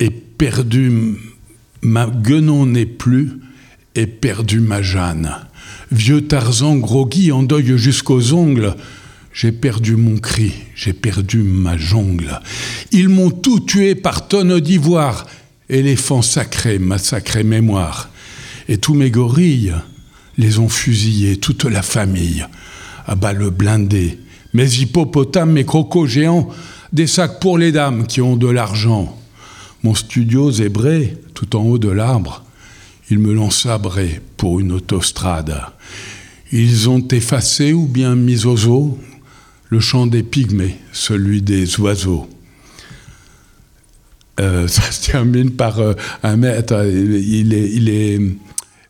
et 0.00 0.10
perdu 0.10 1.16
ma 1.82 2.06
guenon 2.06 2.66
n'est 2.66 2.86
plus, 2.86 3.40
et 3.94 4.06
perdu 4.06 4.60
ma 4.60 4.82
Jeanne. 4.82 5.34
Vieux 5.90 6.26
Tarzan 6.26 6.76
groggy 6.76 7.32
en 7.32 7.42
deuil 7.42 7.78
jusqu'aux 7.78 8.32
ongles, 8.32 8.74
j'ai 9.32 9.52
perdu 9.52 9.96
mon 9.96 10.18
cri, 10.18 10.52
j'ai 10.74 10.92
perdu 10.92 11.38
ma 11.38 11.76
jongle. 11.76 12.40
Ils 12.92 13.08
m'ont 13.08 13.30
tout 13.30 13.60
tué 13.60 13.94
par 13.94 14.28
tonnes 14.28 14.60
d'ivoire, 14.60 15.26
éléphant 15.68 16.22
sacré, 16.22 16.78
ma 16.78 16.98
sacrée 16.98 17.44
mémoire. 17.44 18.10
Et 18.68 18.78
tous 18.78 18.94
mes 18.94 19.10
gorilles 19.10 19.74
les 20.36 20.58
ont 20.58 20.68
fusillés, 20.68 21.38
toute 21.38 21.64
la 21.64 21.82
famille. 21.82 22.46
Ah 23.06 23.14
bah 23.14 23.32
le 23.32 23.50
blindé. 23.50 24.18
Mes 24.54 24.80
hippopotames, 24.80 25.52
mes 25.52 25.64
crocos 25.64 26.06
géants, 26.06 26.48
des 26.92 27.06
sacs 27.06 27.40
pour 27.40 27.58
les 27.58 27.72
dames 27.72 28.06
qui 28.06 28.20
ont 28.20 28.36
de 28.36 28.48
l'argent. 28.48 29.17
Mon 29.82 29.94
studio 29.94 30.50
zébré, 30.50 31.16
tout 31.34 31.56
en 31.56 31.62
haut 31.64 31.78
de 31.78 31.88
l'arbre, 31.88 32.44
ils 33.10 33.18
me 33.18 33.32
l'ont 33.32 33.50
sabré 33.50 34.20
pour 34.36 34.60
une 34.60 34.72
autostrade. 34.72 35.62
Ils 36.52 36.88
ont 36.88 37.06
effacé 37.08 37.72
ou 37.72 37.86
bien 37.86 38.14
mis 38.14 38.46
aux 38.46 38.66
eaux 38.66 38.98
le 39.70 39.80
chant 39.80 40.06
des 40.06 40.22
pygmées, 40.22 40.76
celui 40.92 41.42
des 41.42 41.78
oiseaux. 41.80 42.28
Euh, 44.40 44.66
ça 44.68 44.90
se 44.90 45.10
termine 45.10 45.50
par 45.50 45.78
euh, 45.78 45.94
un 46.22 46.36
maître. 46.36 46.84
Il 46.84 47.52
il 47.52 47.88
est 47.88 48.20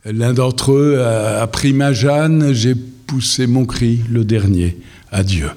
l'un 0.04 0.33
d'entre 0.33 0.73
eux 0.73 1.02
a, 1.02 1.47
pris 1.47 1.73
ma 1.73 1.92
Jeanne. 1.92 2.52
J'ai 2.52 2.75
poussé 2.75 3.47
mon 3.47 3.64
cri, 3.64 4.00
le 4.11 4.25
dernier. 4.25 4.78
Adieu. 5.11 5.50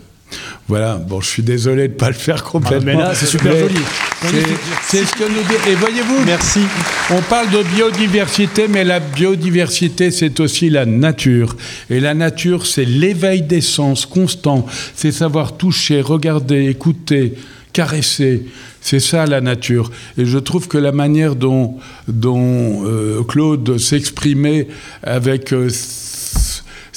Voilà, 0.67 0.95
bon, 0.95 1.21
je 1.21 1.27
suis 1.27 1.43
désolé 1.43 1.88
de 1.88 1.93
ne 1.93 1.97
pas 1.97 2.07
le 2.07 2.15
faire 2.15 2.43
complètement. 2.43 2.91
Ah, 2.93 2.97
mais 2.97 3.03
là, 3.03 3.15
c'est 3.15 3.25
super 3.25 3.57
joli. 3.57 3.79
C'est 4.83 5.05
ce 5.05 5.13
que 5.13 5.23
nous 5.23 5.71
Et 5.71 5.75
voyez-vous, 5.75 6.25
merci. 6.25 6.61
On 7.09 7.21
parle 7.21 7.50
de 7.50 7.63
biodiversité, 7.75 8.67
mais 8.67 8.83
la 8.83 9.00
biodiversité, 9.00 10.11
c'est 10.11 10.39
aussi 10.39 10.69
la 10.69 10.85
nature. 10.85 11.55
Et 11.89 12.00
la 12.00 12.13
nature, 12.13 12.65
c'est 12.65 12.85
l'éveil 12.85 13.41
des 13.41 13.61
sens 13.61 14.05
constant. 14.05 14.65
C'est 14.95 15.11
savoir 15.11 15.57
toucher, 15.57 16.01
regarder, 16.01 16.67
écouter, 16.67 17.33
caresser. 17.73 18.45
C'est 18.81 19.00
ça 19.00 19.25
la 19.25 19.41
nature. 19.41 19.91
Et 20.17 20.25
je 20.25 20.38
trouve 20.38 20.67
que 20.67 20.77
la 20.77 20.91
manière 20.91 21.35
dont, 21.35 21.77
dont 22.07 22.83
euh, 22.85 23.23
Claude 23.23 23.77
s'exprimait 23.77 24.67
avec 25.03 25.53
euh, 25.53 25.69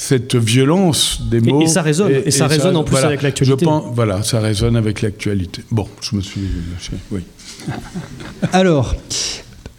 cette 0.05 0.35
violence 0.35 1.19
des 1.29 1.41
mots. 1.41 1.61
Et, 1.61 1.67
ça 1.67 1.81
résonne, 1.81 2.11
et, 2.25 2.31
ça 2.31 2.47
résonne 2.47 2.75
en 2.75 2.83
plus 2.83 2.97
avec 2.97 3.23
l'actualité. 3.23 3.65
Voilà, 3.93 4.21
ça 4.21 4.39
résonne 4.39 4.75
avec 4.75 5.01
l'actualité. 5.01 5.63
Bon, 5.71 5.87
je 6.01 6.15
me 6.15 6.21
suis 6.21 6.41
lâché, 6.71 6.93
oui. 7.11 7.21
Alors, 8.53 8.95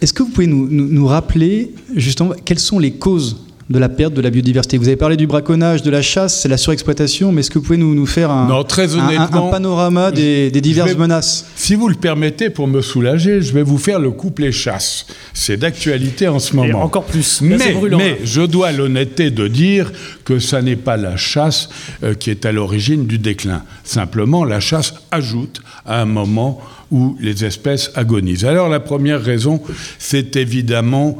est-ce 0.01 0.11
que 0.11 0.23
vous 0.23 0.29
pouvez 0.29 0.47
nous, 0.47 0.67
nous 0.69 1.07
rappeler 1.07 1.73
justement 1.95 2.33
quelles 2.43 2.59
sont 2.59 2.77
les 2.77 2.93
causes 2.93 3.46
de 3.69 3.79
la 3.79 3.89
perte 3.89 4.13
de 4.13 4.21
la 4.21 4.29
biodiversité. 4.29 4.77
Vous 4.77 4.87
avez 4.87 4.95
parlé 4.95 5.17
du 5.17 5.27
braconnage, 5.27 5.81
de 5.81 5.91
la 5.91 6.01
chasse, 6.01 6.41
c'est 6.41 6.47
la 6.47 6.57
surexploitation, 6.57 7.31
mais 7.31 7.41
est-ce 7.41 7.51
que 7.51 7.59
vous 7.59 7.65
pouvez 7.65 7.77
nous, 7.77 7.93
nous 7.93 8.05
faire 8.05 8.31
un, 8.31 8.63
très 8.63 8.95
honnêtement, 8.95 9.49
un, 9.49 9.51
panorama 9.51 10.11
des, 10.11 10.49
diverses 10.51 10.95
menaces 10.95 11.45
Si 11.55 11.75
vous 11.75 11.89
le 11.89 11.95
permettez, 11.95 12.49
pour 12.49 12.67
me 12.67 12.81
soulager, 12.81 13.41
je 13.41 13.53
vais 13.53 13.63
vous 13.63 13.77
faire 13.77 13.99
le 13.99 14.11
couplet 14.11 14.51
chasse. 14.51 15.05
C'est 15.33 15.57
d'actualité 15.57 16.27
en 16.27 16.39
ce 16.39 16.55
moment. 16.55 16.79
Et 16.79 16.83
encore 16.83 17.05
plus. 17.05 17.41
Mais, 17.41 17.57
mais 17.97 18.19
je 18.23 18.41
dois 18.41 18.71
l'honnêteté 18.71 19.31
de 19.31 19.47
dire 19.47 19.91
que 20.23 20.39
ça 20.39 20.61
n'est 20.61 20.75
pas 20.75 20.97
la 20.97 21.17
chasse 21.17 21.69
euh, 22.03 22.13
qui 22.13 22.29
est 22.29 22.45
à 22.45 22.51
l'origine 22.51 23.05
du 23.05 23.19
déclin. 23.19 23.63
Simplement, 23.83 24.45
la 24.45 24.59
chasse 24.59 24.93
ajoute 25.11 25.61
à 25.85 26.01
un 26.01 26.05
moment 26.05 26.61
où 26.91 27.17
les 27.19 27.43
espèces 27.43 27.91
agonisent. 27.95 28.45
Alors 28.45 28.69
la 28.69 28.79
première 28.79 29.21
raison, 29.21 29.61
c'est 29.99 30.35
évidemment 30.35 31.17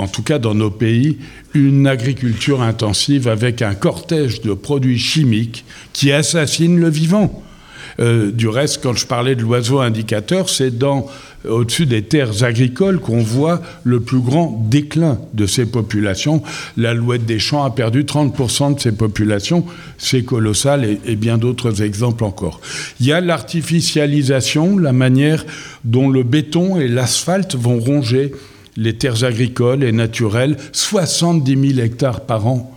en 0.00 0.08
tout 0.08 0.22
cas 0.22 0.38
dans 0.38 0.54
nos 0.54 0.70
pays, 0.70 1.18
une 1.52 1.86
agriculture 1.86 2.62
intensive 2.62 3.28
avec 3.28 3.60
un 3.60 3.74
cortège 3.74 4.40
de 4.40 4.54
produits 4.54 4.98
chimiques 4.98 5.64
qui 5.92 6.10
assassinent 6.10 6.80
le 6.80 6.88
vivant. 6.88 7.42
Euh, 7.98 8.30
du 8.30 8.48
reste, 8.48 8.82
quand 8.82 8.94
je 8.94 9.06
parlais 9.06 9.34
de 9.34 9.42
l'oiseau 9.42 9.80
indicateur, 9.80 10.48
c'est 10.48 10.78
dans 10.78 11.06
au-dessus 11.46 11.86
des 11.86 12.02
terres 12.02 12.44
agricoles 12.44 12.98
qu'on 12.98 13.22
voit 13.22 13.60
le 13.84 14.00
plus 14.00 14.20
grand 14.20 14.64
déclin 14.68 15.18
de 15.34 15.46
ces 15.46 15.66
populations. 15.66 16.42
L'alouette 16.76 17.26
des 17.26 17.38
champs 17.38 17.64
a 17.64 17.70
perdu 17.70 18.04
30% 18.04 18.76
de 18.76 18.80
ses 18.80 18.92
populations, 18.92 19.64
c'est 19.98 20.22
colossal, 20.22 20.84
et, 20.84 21.00
et 21.04 21.16
bien 21.16 21.36
d'autres 21.36 21.82
exemples 21.82 22.24
encore. 22.24 22.60
Il 23.00 23.06
y 23.06 23.12
a 23.12 23.20
l'artificialisation, 23.20 24.78
la 24.78 24.92
manière 24.92 25.44
dont 25.84 26.08
le 26.08 26.22
béton 26.22 26.78
et 26.78 26.88
l'asphalte 26.88 27.54
vont 27.54 27.80
ronger 27.80 28.32
les 28.80 28.94
terres 28.94 29.24
agricoles 29.24 29.84
et 29.84 29.92
naturelles, 29.92 30.56
70 30.72 31.74
000 31.74 31.84
hectares 31.84 32.22
par 32.22 32.46
an. 32.46 32.74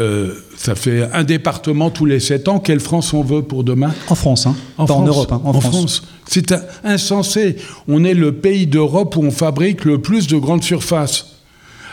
Euh, 0.00 0.34
ça 0.56 0.74
fait 0.74 1.08
un 1.12 1.22
département 1.22 1.90
tous 1.90 2.06
les 2.06 2.18
sept 2.18 2.48
ans. 2.48 2.58
Quelle 2.58 2.80
France 2.80 3.14
on 3.14 3.22
veut 3.22 3.42
pour 3.42 3.62
demain? 3.62 3.94
En 4.08 4.16
France, 4.16 4.46
hein. 4.46 4.56
en, 4.76 4.86
France, 4.86 5.00
en 5.00 5.06
Europe. 5.06 5.32
Hein. 5.32 5.40
en, 5.44 5.60
France. 5.60 6.02
C'est 6.26 6.52
insensé. 6.82 7.56
On 7.86 8.04
est 8.04 8.14
le 8.14 8.32
pays 8.32 8.66
d'Europe 8.66 9.16
où 9.16 9.22
on 9.22 9.30
fabrique 9.30 9.84
le 9.84 10.02
plus 10.02 10.26
de 10.26 10.36
grandes 10.36 10.64
surfaces. 10.64 11.35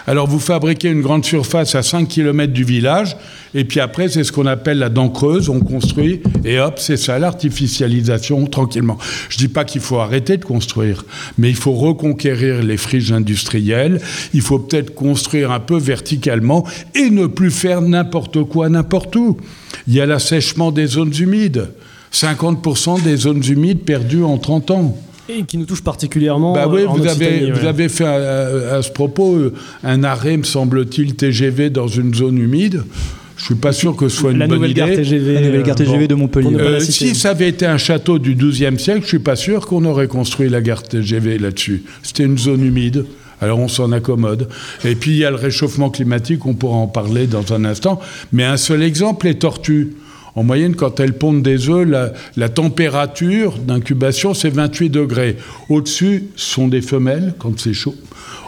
Alors 0.05 0.27
vous 0.27 0.39
fabriquez 0.39 0.89
une 0.89 1.01
grande 1.01 1.24
surface 1.24 1.75
à 1.75 1.81
5 1.81 2.10
km 2.10 2.51
du 2.51 2.65
village, 2.65 3.15
et 3.53 3.63
puis 3.63 3.79
après 3.79 4.10
c'est 4.10 4.25
ce 4.25 4.33
qu'on 4.33 4.45
appelle 4.48 4.79
la 4.79 4.89
dent 4.89 5.07
creuse, 5.07 5.48
on 5.48 5.62
construit, 5.62 6.22
et 6.43 6.60
hop, 6.60 6.77
c'est 6.77 6.98
ça 6.98 7.17
l'artificialisation 7.19 8.45
tranquillement. 8.48 8.98
Je 9.29 9.38
ne 9.38 9.39
dis 9.39 9.48
pas 9.48 9.63
qu'il 9.63 9.79
faut 9.79 10.00
arrêter 10.00 10.36
de 10.36 10.43
construire, 10.43 11.05
mais 11.38 11.50
il 11.50 11.55
faut 11.55 11.72
reconquérir 11.72 12.62
les 12.63 12.75
friches 12.75 13.13
industrielles, 13.13 14.01
il 14.33 14.41
faut 14.41 14.60
peut-être 14.60 14.93
construire 14.93 15.51
un 15.51 15.62
peu 15.62 15.77
verticalement 15.77 16.67
et 16.95 17.10
ne 17.10 17.27
plus 17.27 17.51
faire 17.51 17.81
n'importe 17.81 18.43
quoi 18.43 18.67
n'importe 18.67 19.15
où. 19.15 19.38
Il 19.88 19.93
y 19.93 20.01
a 20.01 20.05
l'assèchement 20.05 20.72
des 20.72 20.88
zones 20.88 21.13
humides. 21.17 21.69
50% 22.12 23.01
des 23.01 23.17
zones 23.17 23.43
humides 23.43 23.79
perdues 23.79 24.24
en 24.24 24.38
30 24.38 24.72
ans. 24.72 24.98
Et 25.30 25.44
qui 25.44 25.58
nous 25.58 25.65
touche 25.65 25.84
particulièrement. 25.84 26.53
Bah 26.53 26.68
oui, 26.68 26.82
vous, 26.88 27.08
avez, 27.08 27.51
vous 27.51 27.65
avez 27.65 27.88
fait 27.88 28.06
à, 28.06 28.82
ce 28.82 28.92
propos 28.92 29.36
euh, 29.36 29.53
un 29.84 30.03
arrêt, 30.03 30.36
me 30.36 30.44
semble-t-il, 30.44 31.15
TGV 31.15 31.70
dans 31.70 31.88
une 31.88 32.13
zone 32.13 32.38
humide. 32.38 32.84
Je 33.38 33.46
suis 33.46 33.56
pas 33.56 33.74
sûr 33.74 33.96
que 33.96 34.10
ce 34.10 34.18
soit 34.18 34.32
une 34.32 34.46
bonne 34.48 34.70
idée. 34.70 34.96
TGV, 34.96 35.34
la 35.34 35.42
nouvelle 35.42 35.63
gare 35.63 35.75
TGV 35.75 36.08
de 36.08 36.15
Montpellier. 36.15 36.56
Euh, 36.56 36.80
si 36.80 37.15
ça 37.15 37.32
avait 37.32 37.50
été 37.50 37.65
un 37.65 37.77
château 37.77 38.20
du 38.20 38.36
XIIe 38.36 38.80
siècle, 38.80 39.01
je 39.03 39.08
suis 39.08 39.20
pas 39.20 39.36
sûr 39.36 39.65
qu'on 39.65 39.86
aurait 39.86 40.08
construit 40.08 40.50
la 40.50 40.62
gare 40.62 40.84
TGV 40.84 41.39
là-dessus. 41.39 41.84
C'était 42.03 42.24
une 42.24 42.38
zone 42.38 42.63
humide. 42.63 43.06
Alors 43.42 43.60
on 43.60 43.68
s'en 43.68 43.92
accommode. 43.92 44.48
Et 44.86 44.96
puis 44.96 45.12
il 45.12 45.18
y 45.18 45.25
a 45.25 45.30
le 45.30 45.36
réchauffement 45.36 45.89
climatique, 45.89 46.46
on 46.46 46.53
pourra 46.53 46.77
en 46.77 46.88
parler 46.88 47.27
dans 47.27 47.53
un 47.53 47.65
instant. 47.65 48.00
Mais 48.32 48.46
un 48.46 48.58
seul 48.58 48.82
exemple, 48.82 49.25
les 49.25 49.36
tortues. 49.36 49.94
En 50.35 50.43
moyenne, 50.43 50.75
quand 50.75 50.99
elles 50.99 51.17
pondent 51.17 51.43
des 51.43 51.69
œufs, 51.69 51.87
la, 52.35 52.49
température 52.49 53.57
d'incubation, 53.57 54.33
c'est 54.33 54.49
28 54.49 54.89
degrés. 54.89 55.37
Au-dessus 55.69 56.25
sont 56.35 56.67
des 56.67 56.81
femelles, 56.81 57.35
quand 57.37 57.59
c'est 57.59 57.73
chaud. 57.73 57.95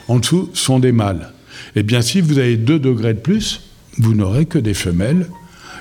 En 0.08 0.20
dessous 0.20 0.50
sont 0.54 0.80
des 0.80 0.92
mâles. 0.92 1.32
Eh 1.76 1.84
bien, 1.84 2.02
si 2.02 2.22
vous 2.22 2.40
avez 2.40 2.58
2 2.58 2.80
degrés 2.80 3.14
de 3.14 3.20
plus, 3.20 3.62
vous 3.98 4.16
n'aurez 4.16 4.46
que 4.46 4.60
des 4.60 4.74
femelles. 4.74 5.28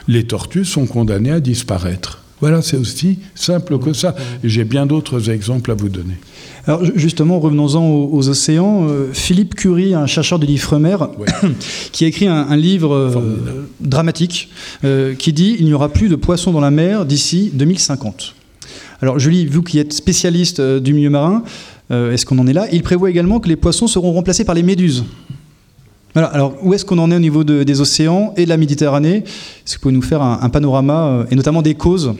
Les 0.08 0.25
tortues 0.25 0.64
sont 0.64 0.87
condamnées 0.87 1.32
à 1.32 1.40
disparaître. 1.40 2.24
Voilà, 2.41 2.62
c'est 2.62 2.76
aussi 2.76 3.19
simple 3.35 3.79
que 3.79 3.93
ça. 3.93 4.14
J'ai 4.43 4.64
bien 4.64 4.87
d'autres 4.87 5.31
exemples 5.31 5.71
à 5.71 5.75
vous 5.75 5.88
donner. 5.88 6.14
Alors 6.67 6.83
justement, 6.95 7.38
revenons-en 7.41 7.87
aux, 7.87 8.29
océans. 8.29 8.88
Euh, 8.88 9.12
Philippe 9.12 9.55
Curie, 9.55 9.95
un 9.95 10.07
chercheur 10.07 10.38
de 10.38 10.47
l'IFREMER, 10.47 10.97
qui 11.93 12.05
a 12.05 12.09
écrit 12.09 12.26
un, 12.26 12.57
livre 12.57 12.95
euh, 12.95 13.69
dramatique 13.81 14.49
euh, 14.85 15.14
qui 15.14 15.33
dit 15.33 15.57
il 15.59 15.67
n'y 15.67 15.75
aura 15.75 15.91
plus 15.91 16.09
de 16.09 16.17
poissons 16.17 16.53
dans 16.53 16.61
la 16.61 16.71
mer 16.71 17.05
d'ici 17.05 17.50
2050. 17.53 18.35
Alors 19.03 19.19
Julie, 19.19 19.47
vous 19.47 19.62
qui 19.62 19.79
êtes 19.79 19.93
spécialiste 19.93 20.61
du 20.61 20.95
milieu 20.95 21.11
marin, 21.11 21.43
est-ce 21.91 22.25
qu'on 22.25 22.38
en 22.38 22.47
est 22.47 22.55
là? 22.55 22.67
Il 22.73 22.83
prévoit 22.83 23.11
également 23.11 23.41
que 23.41 23.49
les 23.49 23.57
poissons 23.57 23.87
seront 23.87 24.12
remplacés 24.12 24.45
par 24.45 24.55
les 24.55 24.62
méduses. 24.62 25.05
Alors 26.14 26.54
où 26.62 26.75
est-ce 26.75 26.85
qu'on 26.85 26.99
en 26.99 27.11
est 27.11 27.16
au 27.16 27.21
niveau 27.21 27.44
des 27.44 27.80
océans 27.80 28.35
et 28.37 28.44
de 28.44 28.49
la 28.49 28.56
Méditerranée? 28.56 29.25
Est-ce 29.25 29.75
que 29.75 29.78
vous 29.78 29.83
pouvez 29.83 29.94
nous 29.94 30.02
faire 30.02 30.23
un 30.23 30.49
panorama, 30.49 31.26
et 31.30 31.35
notamment 31.35 31.62
des 31.62 31.75
causes? 31.75 32.14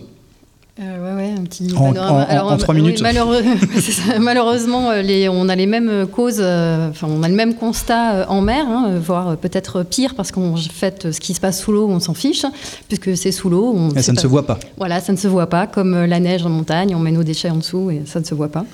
Euh, 0.81 1.17
ouais, 1.17 1.33
un 1.39 1.45
petit 1.45 1.73
en, 1.77 1.95
en, 1.95 2.57
trois 2.57 2.75
minutes. 2.75 3.01
malheureusement, 4.21 4.91
euh, 4.91 5.03
les, 5.03 5.29
on 5.29 5.49
a 5.49 5.55
les 5.55 5.67
mêmes 5.67 6.09
causes, 6.11 6.41
euh, 6.41 6.91
enfin, 6.91 7.07
on 7.09 7.23
a 7.23 7.29
le 7.29 7.35
même 7.37 7.55
constat 7.55 8.29
en 8.29 8.41
mer, 8.41 8.67
hein, 8.69 8.99
voire 8.99 9.37
peut-être 9.37 9.85
pire, 9.85 10.17
parce 10.17 10.33
qu'en 10.33 10.57
fait, 10.57 11.13
ce 11.13 11.21
qui 11.21 11.33
se 11.33 11.39
passe 11.39 11.61
sous 11.61 11.71
l'eau, 11.71 11.87
on 11.89 12.01
s'en 12.01 12.15
fiche, 12.15 12.45
puisque 12.89 13.17
c'est 13.17 13.31
sous 13.31 13.51
l'eau. 13.51 13.91
Et 13.95 14.03
ça 14.03 14.13
ne 14.13 14.19
se 14.19 14.27
voit 14.27 14.47
pas. 14.47 14.59
Voilà, 14.77 15.01
ça 15.01 15.13
ne 15.13 15.17
se 15.17 15.29
voit 15.29 15.49
pas, 15.49 15.69
comme 15.69 16.07
la 16.07 16.19
neige 16.19 16.45
en 16.45 16.51
montagne, 16.51 16.93
on 16.97 16.99
met 16.99 17.13
nos 17.13 17.23
déchets 17.23 17.51
en 17.51 17.57
dessous 17.57 17.93
et 17.93 18.03
ça 18.05 18.19
ne 18.19 18.25
se 18.25 18.35
voit 18.35 18.49
pas. 18.49 18.65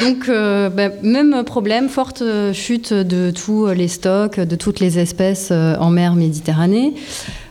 Donc, 0.00 0.26
ben, 0.28 0.92
même 1.02 1.44
problème, 1.44 1.88
forte 1.88 2.22
chute 2.52 2.92
de 2.92 3.30
tous 3.30 3.68
les 3.68 3.88
stocks, 3.88 4.38
de 4.38 4.56
toutes 4.56 4.80
les 4.80 4.98
espèces 4.98 5.50
en 5.50 5.90
mer 5.90 6.14
Méditerranée. 6.14 6.94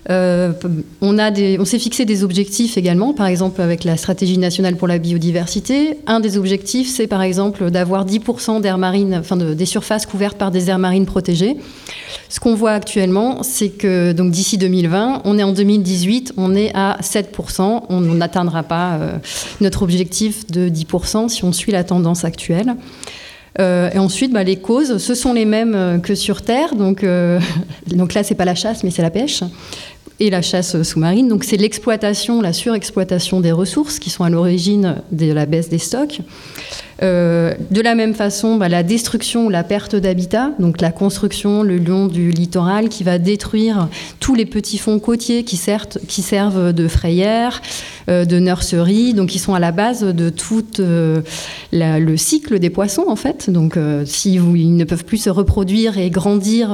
Euh, 0.10 0.52
on, 1.02 1.66
s'est 1.66 1.80
fixé 1.80 2.04
des 2.06 2.24
objectifs 2.24 2.78
également, 2.78 3.14
par 3.14 3.28
exemple 3.28 3.62
avec 3.62 3.84
la 3.84 3.96
stratégie 3.96 4.38
nationale 4.38 4.76
pour 4.76 4.88
la 4.88 4.98
biodiversité. 4.98 5.98
Un 6.08 6.20
des 6.20 6.38
objectifs, 6.38 6.90
c'est 6.90 7.08
par 7.08 7.22
exemple 7.22 7.72
d'avoir 7.72 8.06
10% 8.06 8.62
d'air 8.62 8.78
marine, 8.78 9.16
enfin 9.20 9.38
des 9.38 9.66
surfaces 9.66 10.06
couvertes 10.06 10.38
par 10.38 10.52
des 10.52 10.70
aires 10.70 10.80
marines 10.80 11.06
protégées. 11.06 11.56
Ce 12.30 12.40
qu'on 12.40 12.56
voit 12.56 12.72
actuellement, 12.72 13.44
c'est 13.44 13.70
que 13.70 14.12
donc 14.12 14.32
d'ici 14.32 14.58
2020, 14.58 15.22
on 15.24 15.38
est 15.38 15.44
en 15.44 15.54
2018, 15.54 16.34
on 16.36 16.54
est 16.56 16.72
à 16.74 16.98
7%. 17.02 17.84
On 17.90 18.02
n'atteindra 18.02 18.64
pas 18.64 18.96
euh, 18.96 19.18
notre 19.62 19.84
objectif 19.84 20.48
de 20.48 20.68
10% 20.68 21.30
si 21.30 21.46
on 21.46 21.54
suit 21.54 21.72
la 21.72 21.84
tendance 21.84 22.26
actuelle. 22.26 22.76
Euh, 23.60 23.92
et 23.94 24.00
ensuite, 24.00 24.34
bah, 24.34 24.44
les 24.44 24.56
causes, 24.56 24.98
ce 24.98 25.14
sont 25.14 25.32
les 25.32 25.46
mêmes 25.46 26.02
que 26.02 26.16
sur 26.16 26.42
Terre. 26.42 26.74
Donc, 26.76 27.06
donc 27.88 28.14
là, 28.16 28.24
c'est 28.24 28.36
pas 28.36 28.46
la 28.46 28.56
chasse, 28.56 28.84
mais 28.84 28.90
c'est 28.90 29.04
la 29.04 29.12
pêche. 29.12 29.44
Et 30.20 30.30
la 30.30 30.42
chasse 30.42 30.82
sous-marine. 30.84 31.28
Donc 31.28 31.44
c'est 31.44 31.58
l'exploitation, 31.58 32.42
la 32.42 32.54
surexploitation 32.54 33.40
des 33.42 33.52
ressources 33.52 34.00
qui 34.00 34.10
sont 34.10 34.24
à 34.24 34.30
l'origine 34.30 35.02
de 35.12 35.32
la 35.32 35.46
baisse 35.46 35.70
des 35.70 35.80
stocks. 35.80 36.22
Euh, 37.02 37.54
de 37.72 37.82
la 37.82 37.96
même 37.96 38.14
façon, 38.14 38.56
bah, 38.56 38.70
la 38.70 38.84
destruction 38.84 39.48
ou 39.48 39.50
la 39.50 39.64
perte 39.64 39.96
d'habitat, 39.96 40.52
donc 40.60 40.82
la 40.82 40.92
construction 40.92 41.64
le 41.64 41.78
long 41.78 42.08
du 42.08 42.30
littoral 42.30 42.90
qui 42.90 43.04
va 43.04 43.18
détruire 43.18 43.88
tous 44.20 44.36
les 44.36 44.46
petits 44.46 44.78
fonds 44.78 45.00
côtiers 45.00 45.44
qui, 45.44 45.58
servent 45.58 46.74
de 46.74 46.88
frayères, 46.88 47.62
euh, 48.10 48.26
de 48.26 48.40
nurseries, 48.40 49.14
donc 49.14 49.30
qui 49.30 49.40
sont 49.40 49.54
à 49.54 49.60
la 49.60 49.72
base 49.72 50.04
de 50.04 50.30
tout 50.30 50.66
euh, 50.80 51.22
le 51.72 52.18
cycle 52.18 52.60
des 52.60 52.70
poissons 52.70 53.06
en 53.08 53.16
fait. 53.16 53.50
Donc 53.50 53.78
si 54.06 54.36
ils 54.36 54.76
ne 54.76 54.84
peuvent 54.84 55.06
plus 55.06 55.18
se 55.18 55.30
reproduire 55.30 55.98
et 55.98 56.10
grandir 56.10 56.70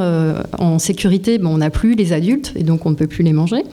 en 0.57 0.79
sécurité, 0.79 1.37
ben, 1.37 1.47
on 1.47 1.57
n'a 1.57 1.69
plus 1.69 1.95
les 1.95 2.13
adultes 2.13 2.53
et 2.55 2.63
donc 2.63 2.85
on 2.85 2.89
ne 2.89 2.95
peut 2.95 3.07
plus 3.07 3.23
les 3.23 3.33
manger. 3.33 3.63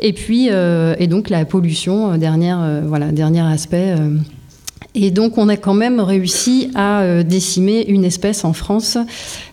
Et 0.00 0.12
puis, 0.12 0.48
et 0.48 1.06
donc 1.06 1.30
la 1.30 1.44
pollution, 1.44 2.16
dernière, 2.16 2.82
voilà, 2.86 3.12
dernier 3.12 3.40
aspect. 3.40 3.94
Et 4.94 5.10
donc, 5.10 5.38
on 5.38 5.48
a 5.48 5.56
quand 5.56 5.74
même 5.74 6.00
réussi 6.00 6.70
à 6.74 7.02
euh, 7.02 7.22
décimer 7.22 7.84
une 7.86 8.04
espèce 8.04 8.44
en 8.44 8.52
France, 8.52 8.98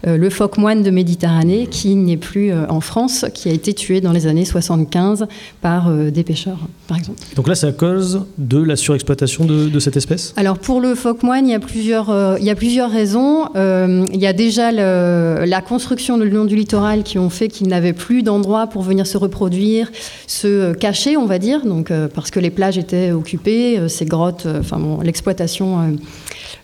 euh, 0.06 0.18
le 0.18 0.30
phoque 0.30 0.58
moine 0.58 0.82
de 0.82 0.90
Méditerranée, 0.90 1.68
qui 1.70 1.96
n'est 1.96 2.18
plus 2.18 2.52
euh, 2.52 2.66
en 2.70 2.82
France, 2.82 3.26
qui 3.34 3.50
a 3.50 3.52
été 3.52 3.74
tué 3.74 4.02
dans 4.02 4.12
les 4.12 4.26
années 4.26 4.46
75 4.46 5.28
par 5.62 5.92
des 5.92 6.24
pêcheurs, 6.24 6.60
par 6.88 6.98
exemple. 6.98 7.20
Donc 7.36 7.48
là, 7.48 7.56
c'est 7.56 7.68
à 7.68 7.72
cause 7.72 8.26
de 8.38 8.62
la 8.62 8.76
surexploitation 8.76 9.46
de, 9.46 9.80
cette 9.80 9.98
espèce? 9.98 10.34
Alors, 10.38 10.58
pour 10.58 10.82
le 10.82 10.96
phoque 10.96 11.22
moine, 11.24 11.48
il 11.48 11.52
y 11.52 11.56
a 11.56 11.60
plusieurs, 11.60 12.38
il 12.40 12.46
y 12.46 12.50
a 12.50 12.56
plusieurs 12.56 12.90
raisons. 12.90 13.46
il 13.56 14.20
y 14.20 14.26
a 14.26 14.34
déjà 14.34 14.72
la 14.72 15.62
construction 15.62 16.18
le 16.18 16.28
long 16.28 16.46
du 16.46 16.56
littoral 16.56 17.04
qui 17.04 17.20
ont 17.20 17.30
fait 17.30 17.48
qu'il 17.48 17.68
n'avait 17.68 17.94
plus 17.94 18.24
d'endroits 18.24 18.68
pour 18.68 18.82
venir 18.82 19.06
se 19.06 19.18
reproduire, 19.18 19.92
se 20.26 20.74
cacher, 20.74 21.18
on 21.18 21.26
va 21.26 21.38
dire, 21.38 21.66
donc, 21.66 21.92
parce 22.14 22.32
que 22.32 22.40
les 22.40 22.50
plages 22.50 22.78
étaient 22.78 23.12
occupées, 23.12 23.88
ces 23.88 24.06
grottes, 24.06 24.48
enfin 24.60 24.80
bon, 24.80 25.00
euh, 25.30 25.92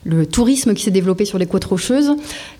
le 0.05 0.25
tourisme 0.25 0.73
qui 0.73 0.83
s'est 0.83 0.91
développé 0.91 1.25
sur 1.25 1.37
les 1.37 1.45
côtes 1.45 1.63
rocheuses. 1.65 2.11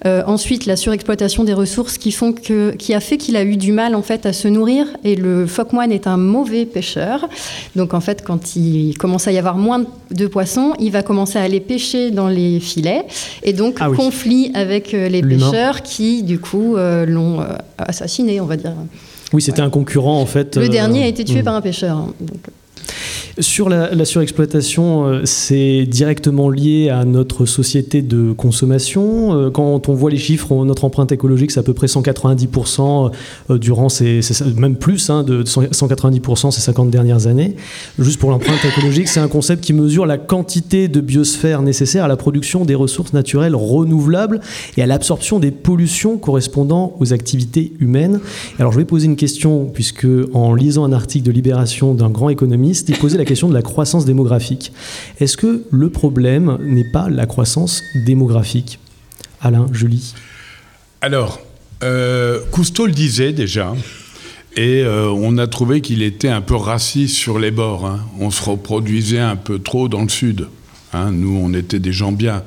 Euh, 0.05 0.23
ensuite, 0.25 0.65
la 0.65 0.75
surexploitation 0.75 1.43
des 1.43 1.53
ressources 1.53 1.97
qui, 1.97 2.11
font 2.11 2.33
que, 2.33 2.71
qui 2.71 2.93
a 2.93 2.99
fait 2.99 3.17
qu'il 3.17 3.35
a 3.35 3.43
eu 3.43 3.57
du 3.57 3.71
mal 3.71 3.95
en 3.95 4.01
fait 4.01 4.25
à 4.25 4.33
se 4.33 4.47
nourrir. 4.47 4.87
Et 5.03 5.15
le 5.15 5.45
phoque 5.45 5.73
moine 5.73 5.91
est 5.91 6.07
un 6.07 6.17
mauvais 6.17 6.65
pêcheur. 6.65 7.27
Donc 7.75 7.93
en 7.93 8.01
fait, 8.01 8.23
quand 8.23 8.55
il 8.55 8.97
commence 8.97 9.27
à 9.27 9.31
y 9.31 9.37
avoir 9.37 9.57
moins 9.57 9.85
de 10.11 10.27
poissons, 10.27 10.73
il 10.79 10.91
va 10.91 11.03
commencer 11.03 11.37
à 11.37 11.41
aller 11.41 11.59
pêcher 11.59 12.11
dans 12.11 12.29
les 12.29 12.59
filets. 12.59 13.05
Et 13.43 13.53
donc 13.53 13.77
ah 13.79 13.89
conflit 13.89 14.51
avec 14.53 14.93
euh, 14.93 15.09
les 15.09 15.21
pêcheurs 15.21 15.81
qui 15.81 16.23
du 16.23 16.39
coup 16.39 16.75
l'ont 16.75 17.45
assassiné, 17.77 18.39
on 18.39 18.45
va 18.45 18.57
dire. 18.57 18.73
Oui, 19.33 19.41
c'était 19.41 19.61
un 19.61 19.69
concurrent 19.69 20.19
en 20.19 20.25
fait. 20.25 20.57
Le 20.57 20.69
dernier 20.69 21.03
a 21.03 21.07
été 21.07 21.23
tué 21.23 21.41
hmm. 21.41 21.45
par 21.45 21.55
un 21.55 21.61
pêcheur. 21.61 21.97
Hein, 21.97 22.13
sur 23.39 23.67
la, 23.67 24.05
surexploitation, 24.05 25.05
euh, 25.05 25.21
c'est 25.25 25.85
directement 25.85 26.51
lié 26.51 26.89
à 26.89 27.03
notre 27.03 27.47
société 27.47 28.03
de 28.03 28.31
consommation. 28.31 29.35
Euh, 29.35 29.49
quand 29.49 29.89
on 29.89 29.93
voit 29.95 30.11
les 30.11 30.17
chiffres, 30.17 30.63
notre 30.65 30.85
empreinte 30.85 31.11
écologique, 31.11 31.49
c'est 31.49 31.59
à 31.59 31.63
peu 31.63 31.73
près 31.73 31.87
190% 31.87 33.11
euh, 33.49 33.57
durant 33.57 33.89
ces, 33.89 34.19
même 34.55 34.75
plus 34.75 35.09
hein, 35.09 35.23
de 35.23 35.43
190% 35.43 36.51
ces 36.51 36.61
50 36.61 36.91
dernières 36.91 37.25
années. 37.25 37.55
Juste 37.97 38.19
pour 38.19 38.29
l'empreinte 38.29 38.63
écologique, 38.65 39.07
c'est 39.07 39.19
un 39.19 39.27
concept 39.27 39.63
qui 39.63 39.73
mesure 39.73 40.05
la 40.05 40.19
quantité 40.19 40.87
de 40.87 41.01
biosphère 41.01 41.63
nécessaire 41.63 42.03
à 42.03 42.07
la 42.07 42.17
production 42.17 42.65
des 42.65 42.75
ressources 42.75 43.13
naturelles 43.13 43.55
renouvelables 43.55 44.41
et 44.77 44.83
à 44.83 44.85
l'absorption 44.85 45.39
des 45.39 45.49
pollutions 45.49 46.19
correspondant 46.19 46.95
aux 46.99 47.13
activités 47.13 47.73
humaines. 47.79 48.19
Alors 48.59 48.73
je 48.73 48.77
vais 48.77 48.85
poser 48.85 49.05
une 49.07 49.15
question, 49.15 49.65
puisque 49.73 50.07
en 50.33 50.53
lisant 50.53 50.83
un 50.83 50.93
article 50.93 51.25
de 51.25 51.31
Libération 51.31 51.95
d'un 51.95 52.11
grand 52.11 52.29
économiste, 52.29 52.89
il 52.89 52.97
posait 52.97 53.17
la 53.17 53.22
la 53.23 53.25
question 53.25 53.47
de 53.47 53.53
la 53.53 53.61
croissance 53.61 54.03
démographique. 54.03 54.73
Est-ce 55.21 55.37
que 55.37 55.63
le 55.71 55.89
problème 55.89 56.57
n'est 56.61 56.91
pas 56.91 57.07
la 57.09 57.25
croissance 57.25 57.81
démographique? 58.05 58.79
Alain, 59.39 59.65
Julie 59.71 60.13
Alors, 60.99 61.39
euh, 61.83 62.41
Cousteau 62.51 62.85
le 62.85 62.91
disait 62.91 63.31
déjà, 63.31 63.73
et 64.57 64.83
euh, 64.83 65.07
on 65.09 65.37
a 65.37 65.47
trouvé 65.47 65.79
qu'il 65.79 66.01
était 66.01 66.27
un 66.27 66.41
peu 66.41 66.55
raciste 66.55 67.15
sur 67.15 67.39
les 67.39 67.51
bords. 67.51 67.85
Hein. 67.85 68.01
On 68.19 68.29
se 68.29 68.43
reproduisait 68.43 69.19
un 69.19 69.37
peu 69.37 69.57
trop 69.57 69.87
dans 69.87 70.01
le 70.01 70.09
sud. 70.09 70.49
Hein. 70.91 71.11
Nous, 71.11 71.39
on 71.41 71.53
était 71.53 71.79
des 71.79 71.93
gens 71.93 72.11
bien 72.11 72.43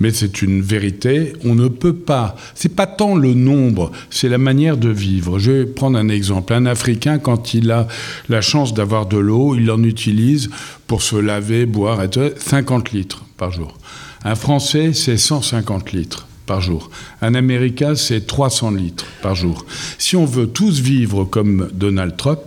mais 0.00 0.10
c'est 0.10 0.42
une 0.42 0.62
vérité. 0.62 1.32
On 1.44 1.54
ne 1.54 1.68
peut 1.68 1.94
pas. 1.94 2.36
C'est 2.54 2.74
pas 2.74 2.86
tant 2.86 3.16
le 3.16 3.34
nombre, 3.34 3.90
c'est 4.10 4.28
la 4.28 4.38
manière 4.38 4.76
de 4.76 4.88
vivre. 4.88 5.38
Je 5.38 5.52
vais 5.52 5.66
prendre 5.66 5.98
un 5.98 6.08
exemple. 6.08 6.52
Un 6.52 6.66
Africain, 6.66 7.18
quand 7.18 7.54
il 7.54 7.70
a 7.70 7.88
la 8.28 8.40
chance 8.40 8.74
d'avoir 8.74 9.06
de 9.06 9.18
l'eau, 9.18 9.54
il 9.54 9.70
en 9.70 9.82
utilise 9.82 10.50
pour 10.86 11.02
se 11.02 11.16
laver, 11.16 11.66
boire, 11.66 12.02
et 12.02 12.08
50 12.36 12.92
litres 12.92 13.24
par 13.36 13.50
jour. 13.50 13.76
Un 14.24 14.34
Français, 14.34 14.92
c'est 14.94 15.16
150 15.16 15.92
litres 15.92 16.26
par 16.46 16.60
jour. 16.60 16.90
Un 17.20 17.34
Américain, 17.34 17.94
c'est 17.94 18.26
300 18.26 18.70
litres 18.72 19.04
par 19.22 19.34
jour. 19.34 19.66
Si 19.98 20.16
on 20.16 20.24
veut 20.24 20.46
tous 20.46 20.80
vivre 20.80 21.24
comme 21.24 21.68
Donald 21.72 22.16
Trump, 22.16 22.40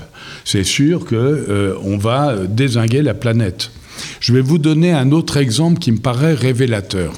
c'est 0.44 0.64
sûr 0.64 1.06
qu'on 1.06 1.16
euh, 1.16 1.76
on 1.84 1.98
va 1.98 2.36
désinguer 2.48 3.02
la 3.04 3.14
planète. 3.14 3.72
Je 4.20 4.34
vais 4.34 4.42
vous 4.42 4.58
donner 4.58 4.92
un 4.92 5.12
autre 5.12 5.38
exemple 5.38 5.80
qui 5.80 5.92
me 5.92 6.00
paraît 6.00 6.34
révélateur 6.34 7.14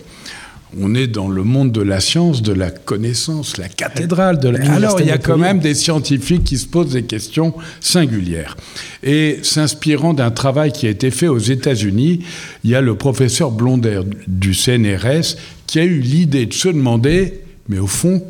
on 0.80 0.96
est 0.96 1.08
dans 1.08 1.28
le 1.28 1.44
monde 1.44 1.72
de 1.72 1.82
la 1.82 2.00
science, 2.00 2.42
de 2.42 2.54
la 2.54 2.72
connaissance, 2.72 3.58
la 3.58 3.70
cathédrale 3.70 4.40
de 4.40 4.50
la... 4.50 4.72
Alors 4.72 5.00
il 5.00 5.08
y 5.08 5.12
a 5.12 5.18
quand 5.18 5.38
même 5.38 5.60
des 5.60 5.76
scientifiques 5.76 6.44
qui 6.44 6.58
se 6.58 6.68
posent 6.68 6.94
des 6.94 7.04
questions 7.04 7.54
singulières. 7.80 8.58
Et 9.04 9.40
s'inspirant 9.44 10.14
d'un 10.14 10.32
travail 10.32 10.72
qui 10.72 10.88
a 10.88 10.90
été 10.90 11.12
fait 11.12 11.28
aux 11.28 11.40
États-Unis, 11.40 12.24
il 12.64 12.70
y 12.70 12.76
a 12.76 12.82
le 12.82 12.96
professeur 12.96 13.52
Blonder 13.52 14.02
du 14.28 14.54
CNRS 14.54 15.36
qui 15.68 15.80
a 15.80 15.84
eu 15.84 16.00
l'idée 16.00 16.46
de 16.46 16.54
se 16.54 16.70
demander, 16.70 17.42
mais 17.68 17.80
au 17.80 17.88
fond, 17.88 18.24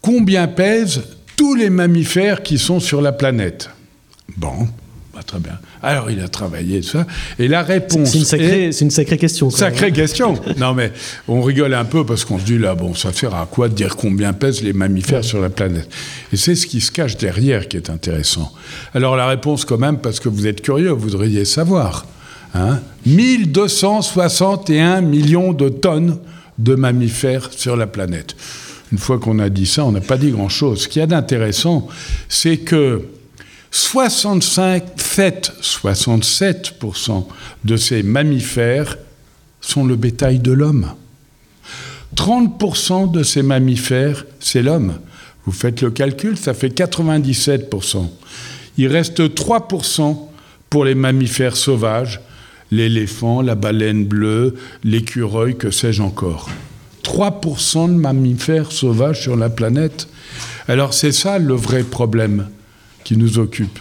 combien 0.00 0.48
pèsent 0.48 1.02
tous 1.36 1.54
les 1.54 1.70
mammifères 1.70 2.42
qui 2.42 2.58
sont 2.58 2.80
sur 2.80 3.00
la 3.00 3.12
planète? 3.12 3.70
Bon, 4.36 4.68
très 5.22 5.38
bien. 5.38 5.58
Alors 5.82 6.10
il 6.10 6.20
a 6.20 6.28
travaillé 6.28 6.82
ça. 6.82 7.06
Et 7.38 7.48
la 7.48 7.62
réponse. 7.62 8.10
C'est 8.10 8.18
une, 8.18 8.24
sacrée, 8.24 8.70
une 8.80 8.90
sacrée 8.90 9.18
question. 9.18 9.50
Sacrée 9.50 9.92
question. 9.92 10.34
non 10.58 10.74
mais 10.74 10.92
on 11.28 11.42
rigole 11.42 11.74
un 11.74 11.84
peu 11.84 12.04
parce 12.04 12.24
qu'on 12.24 12.38
se 12.38 12.44
dit 12.44 12.58
là, 12.58 12.74
bon, 12.74 12.94
ça 12.94 13.12
sert 13.12 13.34
à 13.34 13.46
quoi 13.46 13.68
de 13.68 13.74
dire 13.74 13.96
combien 13.96 14.32
pèsent 14.32 14.62
les 14.62 14.72
mammifères 14.72 15.24
sur 15.24 15.40
la 15.40 15.50
planète? 15.50 15.88
Et 16.32 16.36
c'est 16.36 16.54
ce 16.54 16.66
qui 16.66 16.80
se 16.80 16.90
cache 16.90 17.16
derrière 17.16 17.68
qui 17.68 17.76
est 17.76 17.90
intéressant. 17.90 18.52
Alors 18.94 19.16
la 19.16 19.26
réponse, 19.26 19.64
quand 19.64 19.78
même, 19.78 19.98
parce 19.98 20.20
que 20.20 20.28
vous 20.28 20.46
êtes 20.46 20.60
curieux, 20.60 20.90
vous 20.90 21.00
voudriez 21.00 21.44
savoir. 21.44 22.06
Hein 22.54 22.80
1261 23.06 25.00
millions 25.00 25.52
de 25.52 25.68
tonnes 25.68 26.18
de 26.58 26.74
mammifères 26.74 27.52
sur 27.52 27.76
la 27.76 27.86
planète. 27.86 28.36
Une 28.92 28.98
fois 28.98 29.18
qu'on 29.18 29.38
a 29.38 29.48
dit 29.48 29.66
ça, 29.66 29.84
on 29.84 29.92
n'a 29.92 30.00
pas 30.00 30.16
dit 30.16 30.30
grand-chose. 30.30 30.82
Ce 30.82 30.88
qu'il 30.88 31.00
y 31.00 31.02
a 31.02 31.06
d'intéressant, 31.06 31.86
c'est 32.28 32.56
que 32.58 33.02
65, 33.70 34.96
67% 34.96 37.26
de 37.64 37.76
ces 37.76 38.02
mammifères 38.02 38.98
sont 39.60 39.84
le 39.84 39.96
bétail 39.96 40.40
de 40.40 40.52
l'homme. 40.52 40.92
30% 42.16 43.12
de 43.12 43.22
ces 43.22 43.42
mammifères, 43.42 44.24
c'est 44.40 44.62
l'homme. 44.62 44.94
Vous 45.46 45.52
faites 45.52 45.82
le 45.82 45.90
calcul, 45.90 46.36
ça 46.36 46.54
fait 46.54 46.68
97%. 46.68 48.08
Il 48.76 48.88
reste 48.88 49.20
3% 49.20 50.18
pour 50.68 50.84
les 50.84 50.96
mammifères 50.96 51.56
sauvages, 51.56 52.20
l'éléphant, 52.70 53.42
la 53.42 53.54
baleine 53.54 54.04
bleue, 54.04 54.56
l'écureuil, 54.82 55.56
que 55.56 55.70
sais-je 55.70 56.02
encore. 56.02 56.50
3% 57.04 57.88
de 57.88 57.94
mammifères 57.94 58.72
sauvages 58.72 59.22
sur 59.22 59.36
la 59.36 59.48
planète. 59.48 60.08
Alors 60.68 60.92
c'est 60.92 61.12
ça 61.12 61.38
le 61.38 61.54
vrai 61.54 61.82
problème 61.82 62.48
qui 63.10 63.16
nous 63.16 63.40
occupe 63.40 63.80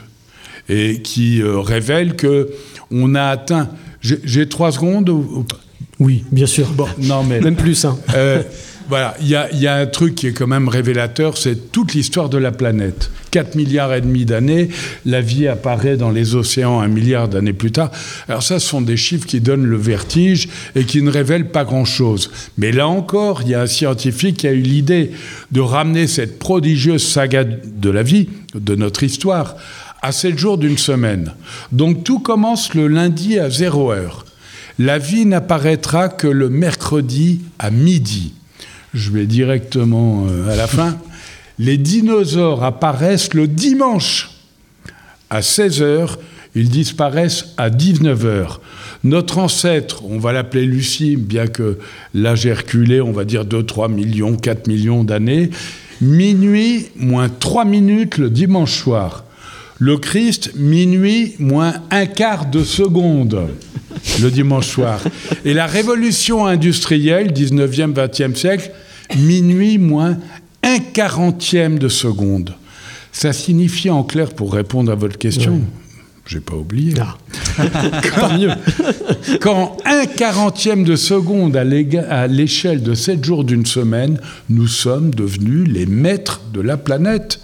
et 0.69 1.03
qui 1.03 1.39
euh, 1.39 1.59
révèle 1.59 2.15
que 2.15 2.49
on 2.89 3.13
a 3.13 3.25
atteint. 3.25 3.69
J'ai 4.01 4.49
trois 4.49 4.71
secondes 4.71 5.07
Oui, 5.99 6.23
bien 6.31 6.47
sûr. 6.47 6.67
Bon, 6.69 6.87
non 7.03 7.23
mais 7.23 7.39
même 7.39 7.55
plus. 7.55 7.85
Hein. 7.85 7.99
Euh, 8.15 8.41
voilà, 8.87 9.15
il 9.21 9.27
y, 9.27 9.57
y, 9.59 9.67
a 9.67 9.75
un 9.75 9.85
truc 9.85 10.15
qui 10.15 10.25
est 10.25 10.31
quand 10.31 10.47
même 10.47 10.67
révélateur, 10.67 11.37
c'est 11.37 11.71
toute 11.71 11.93
l'histoire 11.93 12.27
de 12.29 12.39
la 12.39 12.51
planète. 12.51 13.11
4 13.31 13.55
milliards 13.55 13.93
et 13.93 14.01
demi 14.01 14.25
d'années, 14.25 14.69
la 15.05 15.21
vie 15.21 15.47
apparaît 15.47 15.97
dans 15.97 16.11
les 16.11 16.35
océans 16.35 16.79
un 16.79 16.87
milliard 16.87 17.27
d'années 17.27 17.53
plus 17.53 17.71
tard. 17.71 17.91
Alors 18.27 18.43
ça, 18.43 18.59
ce 18.59 18.67
sont 18.67 18.81
des 18.81 18.97
chiffres 18.97 19.25
qui 19.25 19.41
donnent 19.41 19.65
le 19.65 19.77
vertige 19.77 20.49
et 20.75 20.83
qui 20.83 21.01
ne 21.01 21.09
révèlent 21.09 21.49
pas 21.49 21.63
grand-chose. 21.63 22.31
Mais 22.57 22.71
là 22.71 22.87
encore, 22.87 23.41
il 23.43 23.49
y 23.49 23.55
a 23.55 23.61
un 23.61 23.67
scientifique 23.67 24.37
qui 24.37 24.47
a 24.47 24.51
eu 24.51 24.61
l'idée 24.61 25.11
de 25.51 25.61
ramener 25.61 26.07
cette 26.07 26.39
prodigieuse 26.39 27.05
saga 27.05 27.43
de 27.43 27.89
la 27.89 28.03
vie, 28.03 28.29
de 28.55 28.75
notre 28.75 29.03
histoire, 29.03 29.55
à 30.01 30.11
7 30.11 30.37
jours 30.37 30.57
d'une 30.57 30.77
semaine. 30.77 31.33
Donc 31.71 32.03
tout 32.03 32.19
commence 32.19 32.73
le 32.73 32.87
lundi 32.87 33.37
à 33.37 33.49
0 33.49 33.91
heure. 33.91 34.25
La 34.77 34.97
vie 34.97 35.25
n'apparaîtra 35.25 36.07
que 36.07 36.27
le 36.27 36.49
mercredi 36.49 37.41
à 37.59 37.69
midi 37.69 38.33
je 38.93 39.11
vais 39.11 39.25
directement 39.25 40.25
euh, 40.27 40.51
à 40.51 40.55
la 40.55 40.67
fin. 40.67 40.97
Les 41.59 41.77
dinosaures 41.77 42.63
apparaissent 42.63 43.33
le 43.33 43.47
dimanche 43.47 44.31
à 45.29 45.41
16 45.41 45.81
heures, 45.81 46.19
ils 46.55 46.69
disparaissent 46.69 47.53
à 47.57 47.69
19 47.69 48.25
heures. 48.25 48.61
Notre 49.03 49.37
ancêtre, 49.37 50.03
on 50.05 50.19
va 50.19 50.33
l'appeler 50.33 50.65
Lucie, 50.65 51.15
bien 51.17 51.47
que 51.47 51.77
l'âge 52.13 52.45
est 52.45 52.53
reculé, 52.53 53.01
on 53.01 53.11
va 53.11 53.25
dire 53.25 53.45
2, 53.45 53.63
3 53.63 53.89
millions, 53.89 54.35
4 54.35 54.67
millions 54.67 55.03
d'années, 55.03 55.49
minuit 56.01 56.87
moins 56.95 57.29
3 57.29 57.65
minutes 57.65 58.17
le 58.17 58.29
dimanche 58.29 58.73
soir. 58.73 59.25
Le 59.77 59.97
Christ, 59.97 60.51
minuit 60.55 61.35
moins 61.39 61.73
un 61.91 62.05
quart 62.05 62.45
de 62.47 62.63
seconde 62.63 63.47
le 64.21 64.31
dimanche 64.31 64.67
soir. 64.67 65.01
Et 65.45 65.53
la 65.53 65.67
révolution 65.67 66.45
industrielle, 66.45 67.31
19e, 67.31 67.93
20e 67.93 68.35
siècle, 68.35 68.71
minuit 69.17 69.77
moins 69.77 70.17
un 70.63 70.79
quarantième 70.79 71.79
de 71.79 71.87
seconde. 71.87 72.55
Ça 73.11 73.33
signifie 73.33 73.89
en 73.89 74.03
clair, 74.03 74.33
pour 74.33 74.53
répondre 74.53 74.91
à 74.91 74.95
votre 74.95 75.17
question, 75.17 75.61
j'ai 76.25 76.39
pas 76.39 76.55
oublié. 76.55 76.93
Ah. 76.99 77.17
quand, 78.15 78.37
mieux. 78.37 78.51
quand 79.41 79.77
un 79.85 80.05
quarantième 80.05 80.83
de 80.83 80.95
seconde 80.95 81.57
à 81.57 82.27
l'échelle 82.27 82.83
de 82.83 82.93
sept 82.93 83.25
jours 83.25 83.43
d'une 83.43 83.65
semaine, 83.65 84.19
nous 84.47 84.67
sommes 84.67 85.13
devenus 85.13 85.67
les 85.67 85.87
maîtres 85.87 86.41
de 86.53 86.61
la 86.61 86.77
planète. 86.77 87.39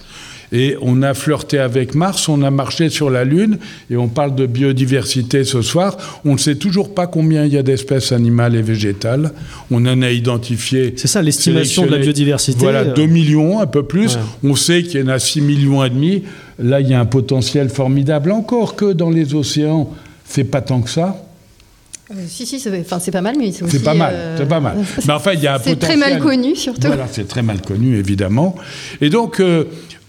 Et 0.55 0.77
on 0.81 1.01
a 1.01 1.13
flirté 1.13 1.59
avec 1.59 1.95
Mars, 1.95 2.29
on 2.29 2.41
a 2.41 2.49
marché 2.49 2.87
sur 2.87 3.09
la 3.09 3.25
Lune, 3.25 3.57
et 3.89 3.97
on 3.97 4.07
parle 4.07 4.35
de 4.35 4.45
biodiversité 4.45 5.43
ce 5.43 5.61
soir. 5.61 5.97
On 6.23 6.31
ne 6.33 6.37
sait 6.37 6.55
toujours 6.55 6.93
pas 6.93 7.07
combien 7.07 7.43
il 7.43 7.51
y 7.51 7.57
a 7.57 7.61
d'espèces 7.61 8.13
animales 8.13 8.55
et 8.55 8.61
végétales. 8.61 9.33
On 9.69 9.85
en 9.85 10.01
a 10.01 10.11
identifié. 10.11 10.93
C'est 10.95 11.09
ça 11.09 11.21
l'estimation 11.21 11.85
de 11.85 11.91
la 11.91 11.97
biodiversité. 11.97 12.57
Voilà, 12.59 12.85
2 12.85 13.01
euh. 13.01 13.07
millions, 13.07 13.59
un 13.59 13.65
peu 13.67 13.83
plus. 13.83 14.17
On 14.45 14.55
sait 14.55 14.83
qu'il 14.83 15.01
y 15.01 15.03
en 15.03 15.09
a 15.09 15.19
6 15.19 15.41
millions 15.41 15.83
et 15.83 15.89
demi. 15.89 16.23
Là, 16.57 16.79
il 16.79 16.87
y 16.87 16.93
a 16.93 17.01
un 17.01 17.05
potentiel 17.05 17.67
formidable. 17.67 18.31
Encore 18.31 18.77
que 18.77 18.93
dans 18.93 19.09
les 19.09 19.35
océans, 19.35 19.91
c'est 20.23 20.45
pas 20.45 20.61
tant 20.61 20.79
que 20.79 20.89
ça. 20.89 21.21
Euh, 22.11 22.13
si, 22.29 22.45
si, 22.45 22.61
c'est 22.61 23.11
pas 23.11 23.21
mal, 23.21 23.35
mais 23.37 23.51
c'est 23.51 23.63
aussi. 23.63 23.77
C'est 23.77 23.83
pas 23.83 23.93
mal, 23.93 24.13
euh, 24.15 24.37
c'est 24.37 24.47
pas 24.47 24.61
mal. 24.61 24.77
Mais 25.05 25.13
enfin, 25.13 25.31
il 25.33 25.41
y 25.41 25.47
a 25.47 25.55
un 25.55 25.57
potentiel. 25.57 25.77
C'est 25.81 25.85
très 25.87 25.97
mal 25.97 26.19
connu, 26.19 26.55
surtout. 26.55 26.87
Voilà, 26.87 27.07
c'est 27.11 27.27
très 27.27 27.41
mal 27.41 27.61
connu, 27.61 27.97
évidemment. 27.97 28.55
Et 29.01 29.09
donc, 29.09 29.41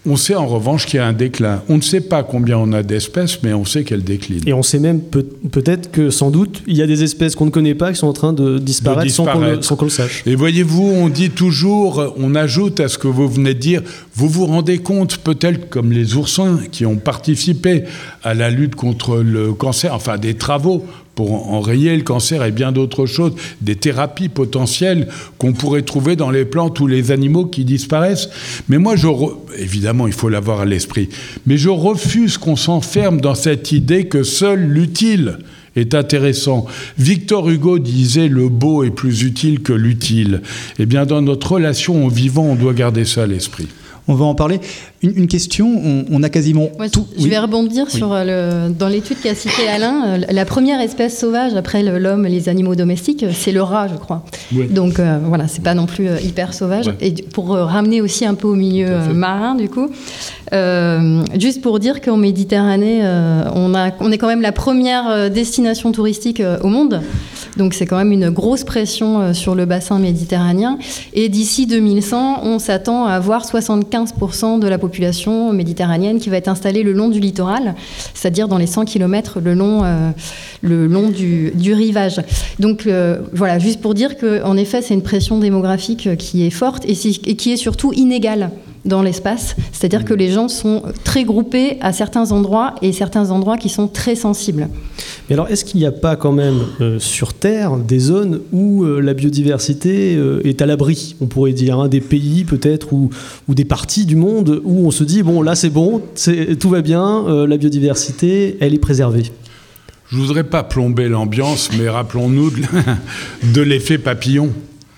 on 0.07 0.15
sait 0.15 0.35
en 0.35 0.47
revanche 0.47 0.85
qu'il 0.85 0.97
y 0.97 0.99
a 0.99 1.05
un 1.05 1.13
déclin. 1.13 1.61
On 1.69 1.77
ne 1.77 1.81
sait 1.81 2.01
pas 2.01 2.23
combien 2.23 2.57
on 2.57 2.71
a 2.71 2.81
d'espèces, 2.81 3.43
mais 3.43 3.53
on 3.53 3.65
sait 3.65 3.83
qu'elles 3.83 4.03
déclinent. 4.03 4.47
Et 4.47 4.53
on 4.53 4.63
sait 4.63 4.79
même 4.79 5.01
peut-être 5.01 5.91
que 5.91 6.09
sans 6.09 6.31
doute, 6.31 6.63
il 6.65 6.77
y 6.77 6.81
a 6.81 6.87
des 6.87 7.03
espèces 7.03 7.35
qu'on 7.35 7.45
ne 7.45 7.51
connaît 7.51 7.75
pas 7.75 7.91
qui 7.91 7.97
sont 7.97 8.07
en 8.07 8.13
train 8.13 8.33
de 8.33 8.57
disparaître, 8.57 9.11
Sans, 9.11 9.25
qu'on, 9.25 9.85
le 9.85 9.89
sache. 9.89 10.23
Et 10.25 10.35
voyez-vous, 10.35 10.83
on 10.83 11.09
dit 11.09 11.29
toujours, 11.29 12.13
on 12.17 12.35
ajoute 12.35 12.79
à 12.79 12.87
ce 12.87 12.97
que 12.97 13.07
vous 13.07 13.27
venez 13.27 13.53
de 13.53 13.59
dire, 13.59 13.81
vous 14.15 14.29
vous 14.29 14.45
rendez 14.45 14.77
compte 14.79 15.17
peut-être 15.17 15.69
comme 15.69 15.91
les 15.91 16.15
oursins 16.15 16.59
qui 16.71 16.85
ont 16.85 16.97
participé 16.97 17.83
à 18.23 18.33
la 18.33 18.49
lutte 18.49 18.75
contre 18.75 19.17
le 19.17 19.53
cancer, 19.53 19.93
enfin 19.93 20.17
des 20.17 20.35
travaux 20.35 20.85
pour 21.17 21.51
enrayer 21.51 21.95
le 21.95 22.03
cancer 22.03 22.43
et 22.43 22.51
bien 22.51 22.71
d'autres 22.71 23.07
choses, 23.07 23.33
des 23.59 23.75
thérapies 23.75 24.29
potentielles 24.29 25.07
qu'on 25.39 25.51
pourrait 25.51 25.81
trouver 25.81 26.15
dans 26.15 26.29
les 26.29 26.45
plantes 26.45 26.79
ou 26.79 26.85
les 26.85 27.11
animaux 27.11 27.47
qui 27.47 27.65
disparaissent. 27.65 28.29
Mais 28.69 28.77
moi, 28.77 28.95
je 28.95 29.07
évidemment, 29.57 30.05
il 30.05 30.13
faut 30.13 30.29
l'avoir 30.29 30.61
à 30.61 30.65
l'esprit, 30.65 31.09
mais 31.47 31.57
je 31.57 31.69
refuse 31.69 32.37
qu'on 32.37 32.55
s'enferme 32.55 33.19
dans 33.19 33.33
cette 33.33 33.71
idée 33.71 34.05
que 34.05 34.21
seul 34.21 34.61
l'utile 34.61 35.39
est 35.75 35.95
intéressant. 35.95 36.67
Victor 36.99 37.49
Hugo 37.49 37.79
disait 37.79 38.27
le 38.27 38.47
beau 38.47 38.83
est 38.83 38.91
plus 38.91 39.23
utile 39.23 39.61
que 39.61 39.73
l'utile. 39.73 40.43
Eh 40.77 40.85
bien, 40.85 41.07
dans 41.07 41.23
notre 41.23 41.53
relation 41.53 42.05
au 42.05 42.09
vivant, 42.09 42.43
on 42.43 42.55
doit 42.55 42.73
garder 42.73 43.05
ça 43.05 43.23
à 43.23 43.27
l'esprit 43.27 43.67
on 44.07 44.15
va 44.15 44.25
en 44.25 44.35
parler. 44.35 44.59
Une, 45.03 45.27
question, 45.27 46.05
on, 46.09 46.23
a 46.23 46.29
quasiment 46.29 46.69
tout. 46.91 47.05
Je 47.17 47.27
vais 47.27 47.37
rebondir 47.37 47.91
sur 47.91 48.13
euh, 48.13 48.67
le, 48.67 48.73
dans 48.73 48.87
l'étude 48.87 49.17
qu'a 49.21 49.35
cité 49.35 49.67
Alain, 49.67 50.03
euh, 50.07 50.17
la 50.31 50.45
première 50.45 50.81
espèce 50.81 51.19
sauvage 51.19 51.53
après 51.55 51.83
l'homme 51.83 52.25
et 52.25 52.29
les 52.29 52.49
animaux 52.49 52.75
domestiques, 52.75 53.25
c'est 53.33 53.51
le 53.51 53.61
rat, 53.61 53.87
je 53.89 53.95
crois. 53.95 54.23
Donc 54.71 54.99
euh, 54.99 55.19
voilà, 55.23 55.47
c'est 55.47 55.63
pas 55.63 55.75
non 55.75 55.85
plus 55.85 56.07
hyper 56.23 56.53
sauvage. 56.53 56.91
Et 56.99 57.11
pour 57.11 57.49
ramener 57.49 58.01
aussi 58.01 58.25
un 58.25 58.33
peu 58.33 58.47
au 58.47 58.55
milieu 58.55 58.97
marin, 59.13 59.55
du 59.55 59.69
coup, 59.69 59.89
juste 61.37 61.61
pour 61.61 61.79
dire 61.79 62.01
qu'en 62.01 62.17
Méditerranée, 62.17 63.01
on, 63.53 63.75
a, 63.75 63.91
on 63.99 64.11
est 64.11 64.17
quand 64.17 64.27
même 64.27 64.41
la 64.41 64.51
première 64.51 65.29
destination 65.29 65.91
touristique 65.91 66.41
au 66.63 66.67
monde. 66.67 67.01
Donc 67.57 67.73
c'est 67.73 67.85
quand 67.85 67.97
même 67.97 68.11
une 68.11 68.29
grosse 68.29 68.63
pression 68.63 69.33
sur 69.33 69.55
le 69.55 69.65
bassin 69.65 69.99
méditerranéen. 69.99 70.77
Et 71.13 71.29
d'ici 71.29 71.67
2100, 71.67 72.41
on 72.43 72.59
s'attend 72.59 73.05
à 73.05 73.13
avoir 73.13 73.45
75% 73.45 74.59
de 74.59 74.67
la 74.67 74.77
population 74.77 75.51
méditerranéenne 75.53 76.19
qui 76.19 76.29
va 76.29 76.37
être 76.37 76.47
installée 76.47 76.83
le 76.83 76.93
long 76.93 77.09
du 77.09 77.19
littoral, 77.19 77.75
c'est-à-dire 78.13 78.47
dans 78.47 78.57
les 78.57 78.67
100 78.67 78.85
km 78.85 79.39
le 79.39 79.53
long, 79.53 79.83
euh, 79.83 80.11
le 80.61 80.87
long 80.87 81.09
du, 81.09 81.73
rivage. 81.73 82.21
Donc 82.59 82.87
euh, 82.87 83.19
voilà, 83.33 83.59
juste 83.59 83.81
pour 83.81 83.93
dire 83.93 84.17
qu'en 84.17 84.55
effet, 84.57 84.81
c'est 84.81 84.93
une 84.93 85.01
pression 85.01 85.39
démographique 85.39 86.15
qui 86.17 86.45
est 86.45 86.49
forte 86.51 86.85
et, 86.85 86.97
et 87.25 87.35
qui 87.35 87.51
est 87.51 87.57
surtout 87.57 87.93
inégale 87.93 88.51
dans 88.85 89.01
l'espace. 89.01 89.55
C'est-à-dire 89.71 90.05
que 90.05 90.13
les 90.13 90.29
gens 90.31 90.47
sont 90.47 90.83
très 91.03 91.23
groupés 91.23 91.77
à 91.81 91.91
certains 91.91 92.31
endroits 92.31 92.75
et 92.81 92.93
certains 92.93 93.31
endroits 93.31 93.57
qui 93.57 93.69
sont 93.69 93.87
très 93.87 94.15
sensibles. 94.15 94.69
Mais 95.29 95.33
alors, 95.33 95.49
est-ce 95.49 95.65
qu'il 95.65 95.79
n'y 95.79 95.85
a 95.85 95.91
pas 95.91 96.15
quand 96.15 96.31
même 96.31 96.59
euh, 96.79 96.99
sur 96.99 97.33
Terre 97.33 97.75
des 97.75 97.99
zones 97.99 98.39
où 98.53 98.85
euh, 98.85 99.01
la 99.01 99.13
biodiversité 99.13 100.15
euh, 100.15 100.41
est 100.45 100.61
à 100.61 100.65
l'abri 100.65 101.17
On 101.19 101.25
pourrait 101.25 101.51
dire 101.51 101.79
hein, 101.79 101.89
des 101.89 101.99
pays 101.99 102.45
peut-être 102.45 102.93
ou, 102.93 103.09
des 103.49 103.65
parties 103.65 104.05
du 104.05 104.15
monde 104.15 104.61
où 104.63 104.87
on 104.87 104.91
se 104.91 105.03
dit 105.03 105.23
bon, 105.23 105.41
là 105.41 105.55
c'est 105.55 105.69
bon, 105.69 106.01
tout 106.59 106.69
va 106.69 106.81
bien, 106.81 107.45
la 107.47 107.57
biodiversité, 107.57 108.57
elle 108.59 108.73
est 108.73 108.79
préservée? 108.79 109.31
Je 110.09 110.17
voudrais 110.17 110.43
pas 110.43 110.63
plomber 110.63 111.09
l'ambiance, 111.09 111.69
mais 111.77 111.89
rappelons-nous 111.89 112.51
de 113.53 113.61
l'effet 113.63 113.97
papillon. 113.97 114.51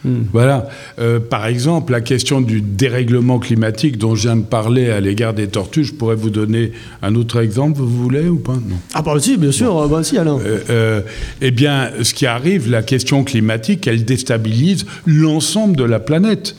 Hmm. 0.05 0.23
Voilà. 0.31 0.69
Euh, 0.99 1.19
par 1.19 1.45
exemple, 1.45 1.91
la 1.91 2.01
question 2.01 2.39
du 2.39 2.62
dérèglement 2.62 3.39
climatique 3.39 3.97
dont 3.97 4.15
je 4.15 4.23
viens 4.23 4.38
de 4.38 4.43
parler 4.43 4.89
à 4.89 5.01
l'égard 5.01 5.33
des 5.33 5.47
tortues, 5.47 5.83
je 5.83 5.93
pourrais 5.93 6.15
vous 6.15 6.29
donner 6.29 6.71
un 7.01 7.15
autre 7.15 7.39
exemple, 7.39 7.81
vous 7.81 8.03
voulez 8.03 8.27
ou 8.27 8.38
pas? 8.38 8.53
Non. 8.53 8.77
Ah 8.93 9.01
bah 9.01 9.13
si, 9.19 9.35
bien 9.38 9.51
sûr, 9.51 9.88
bah 9.89 10.03
si 10.03 10.17
Alain. 10.17 10.39
Euh, 10.39 10.59
euh, 10.69 11.01
eh 11.41 11.51
bien, 11.51 11.91
ce 12.01 12.13
qui 12.13 12.25
arrive, 12.25 12.69
la 12.69 12.81
question 12.81 13.23
climatique, 13.23 13.88
elle 13.88 14.05
déstabilise 14.05 14.85
l'ensemble 15.05 15.75
de 15.75 15.83
la 15.83 15.99
planète. 15.99 16.55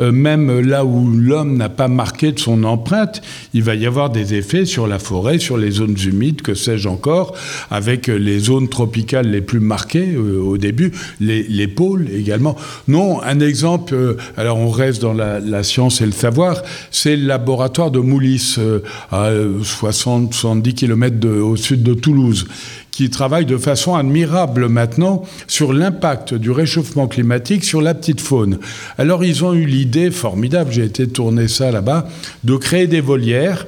Euh, 0.00 0.12
même 0.12 0.60
là 0.60 0.84
où 0.84 1.10
l'homme 1.10 1.56
n'a 1.56 1.68
pas 1.68 1.88
marqué 1.88 2.32
de 2.32 2.38
son 2.38 2.64
empreinte, 2.64 3.22
il 3.52 3.62
va 3.62 3.74
y 3.74 3.86
avoir 3.86 4.10
des 4.10 4.34
effets 4.34 4.64
sur 4.64 4.86
la 4.86 4.98
forêt, 4.98 5.38
sur 5.38 5.56
les 5.56 5.70
zones 5.70 5.96
humides, 6.04 6.42
que 6.42 6.54
sais-je 6.54 6.88
encore, 6.88 7.34
avec 7.70 8.08
les 8.08 8.38
zones 8.38 8.68
tropicales 8.68 9.30
les 9.30 9.40
plus 9.40 9.60
marquées 9.60 10.14
euh, 10.14 10.40
au 10.40 10.58
début, 10.58 10.92
les, 11.20 11.68
pôles 11.68 12.08
également. 12.14 12.56
Non, 12.88 13.22
un 13.22 13.40
exemple, 13.40 13.94
euh, 13.94 14.16
alors 14.36 14.58
on 14.58 14.70
reste 14.70 15.00
dans 15.00 15.12
la, 15.12 15.62
science 15.62 16.00
et 16.00 16.06
le 16.06 16.12
savoir, 16.12 16.62
c'est 16.90 17.16
le 17.16 17.26
laboratoire 17.26 17.90
de 17.90 17.98
Moulis, 17.98 18.56
à 19.10 19.30
60-70 19.30 20.74
km 20.74 21.26
au 21.28 21.56
sud 21.56 21.82
de 21.82 21.94
Toulouse 21.94 22.46
qui 22.94 23.10
travaille 23.10 23.44
de 23.44 23.56
façon 23.56 23.96
admirable 23.96 24.68
maintenant 24.68 25.24
sur 25.48 25.72
l'impact 25.72 26.34
du 26.34 26.52
réchauffement 26.52 27.08
climatique 27.08 27.64
sur 27.64 27.82
la 27.82 27.92
petite 27.92 28.20
faune. 28.20 28.58
Alors 28.98 29.24
ils 29.24 29.44
ont 29.44 29.52
eu 29.52 29.66
l'idée 29.66 30.12
formidable, 30.12 30.70
j'ai 30.70 30.84
été 30.84 31.08
tourner 31.08 31.48
ça 31.48 31.72
là-bas, 31.72 32.06
de 32.44 32.56
créer 32.56 32.86
des 32.86 33.00
volières 33.00 33.66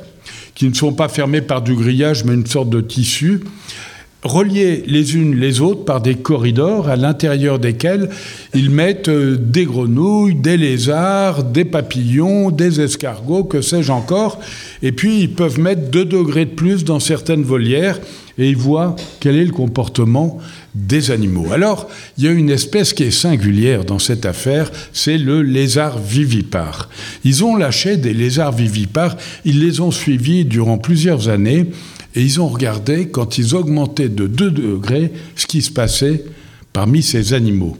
qui 0.55 0.69
ne 0.69 0.75
sont 0.75 0.93
pas 0.93 1.09
fermées 1.09 1.41
par 1.41 1.62
du 1.62 1.75
grillage 1.75 2.25
mais 2.25 2.35
une 2.35 2.47
sorte 2.47 2.71
de 2.71 2.81
tissu 2.81 3.41
reliées 4.23 4.83
les 4.87 5.17
unes 5.17 5.37
les 5.37 5.61
autres 5.61 5.85
par 5.85 6.01
des 6.01 6.15
corridors 6.15 6.89
à 6.89 6.97
l'intérieur 6.97 7.59
desquels 7.59 8.11
ils 8.55 8.71
mettent 8.71 9.09
euh, 9.09 9.37
des 9.37 9.65
grenouilles, 9.65 10.35
des 10.35 10.57
lézards, 10.57 11.45
des 11.45 11.65
papillons, 11.65 12.51
des 12.51 12.81
escargots, 12.81 13.45
que 13.45 13.61
sais-je 13.61 13.93
encore. 13.93 14.41
Et 14.83 14.93
puis 14.93 15.21
ils 15.21 15.33
peuvent 15.33 15.61
mettre 15.61 15.91
2 15.91 16.05
degrés 16.05 16.47
de 16.47 16.51
plus 16.51 16.85
dans 16.85 17.01
certaines 17.01 17.43
volières 17.43 18.01
et 18.39 18.51
ils 18.51 18.57
voient 18.57 18.97
quel 19.21 19.37
est 19.37 19.45
le 19.45 19.53
comportement 19.53 20.39
des 20.75 21.11
animaux. 21.11 21.53
Alors, 21.53 21.89
il 22.19 22.25
y 22.25 22.29
a 22.29 22.33
une 22.33 22.51
espèce 22.51 22.93
qui 22.93 23.05
est 23.05 23.11
singulière 23.11 23.85
dans 23.85 23.99
cette 23.99 24.27
affaire, 24.27 24.71
c'est 24.93 25.17
le 25.17 25.43
lézard 25.43 25.99
vivipare. 25.99 26.91
Ils 27.25 27.45
ont 27.45 27.57
lâché 27.57 27.97
des 27.97 28.13
lézards 28.13 28.53
vivipares, 28.53 29.17
ils 29.45 29.61
les 29.61 29.81
ont 29.81 29.91
suivis 29.91 30.45
durant 30.45 30.77
plusieurs 30.77 31.29
années, 31.31 31.67
et 32.17 32.23
ils 32.23 32.41
ont 32.41 32.49
regardé, 32.49 33.09
quand 33.09 33.39
ils 33.39 33.55
augmentaient 33.55 34.09
de 34.09 34.27
2 34.27 34.51
degrés, 34.51 35.13
ce 35.37 35.47
qui 35.47 35.61
se 35.61 35.71
passait 35.71 36.25
parmi 36.73 37.03
ces 37.03 37.35
animaux. 37.35 37.77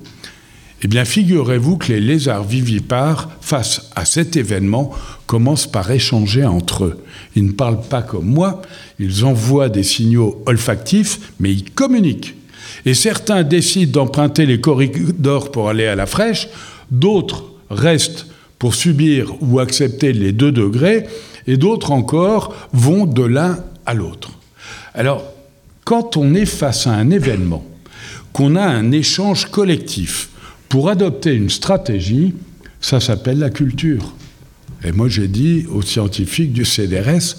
Eh 0.83 0.89
bien, 0.89 1.07
figurez-vous 1.07 1.79
que 1.79 1.93
les 1.93 2.01
lézards 2.01 2.45
vivipares, 2.45 3.31
face 3.41 3.91
à 3.97 4.05
cet 4.05 4.37
événement, 4.37 4.93
commencent 5.27 5.67
par 5.67 5.91
échanger 5.91 6.45
entre 6.45 6.85
eux. 6.85 7.03
Ils 7.35 7.47
ne 7.47 7.53
parlent 7.53 7.81
pas 7.81 8.03
comme 8.03 8.27
moi, 8.27 8.61
ils 8.99 9.25
envoient 9.25 9.71
des 9.71 9.83
signaux 9.83 10.43
olfactifs, 10.45 11.33
mais 11.41 11.51
ils 11.51 11.71
communiquent. 11.71 12.35
Et 12.85 12.93
certains 12.93 13.43
décident 13.43 14.05
d'emprunter 14.05 14.45
les 14.45 14.61
corridors 14.61 15.51
pour 15.51 15.71
aller 15.71 15.87
à 15.87 15.97
la 15.97 16.07
fraîche, 16.07 16.49
d'autres 16.91 17.45
restent 17.71 18.27
pour 18.59 18.75
subir 18.75 19.33
ou 19.41 19.61
accepter 19.61 20.13
les 20.13 20.33
deux 20.33 20.53
degrés, 20.53 21.07
et 21.47 21.57
d'autres 21.57 21.91
encore 21.91 22.55
vont 22.73 23.07
de 23.07 23.23
l'un 23.23 23.59
l'autre. 23.95 24.31
Alors, 24.95 25.25
quand 25.85 26.17
on 26.17 26.35
est 26.35 26.47
face 26.47 26.87
à 26.87 26.93
un 26.93 27.11
événement, 27.11 27.65
qu'on 28.33 28.57
a 28.57 28.65
un 28.65 28.93
échange 28.93 29.47
collectif 29.47 30.29
pour 30.69 30.91
adopter 30.91 31.33
une 31.33 31.51
stratégie, 31.51 32.35
ça 32.81 33.01
s'appelle 33.01 33.39
la 33.39 33.51
culture. 33.51 34.13
Et 34.85 34.93
moi, 34.93 35.09
j'ai 35.09 35.29
dit 35.29 35.67
aux 35.73 35.83
scientifiques 35.83 36.53
du 36.53 36.65
CDRS, 36.65 37.37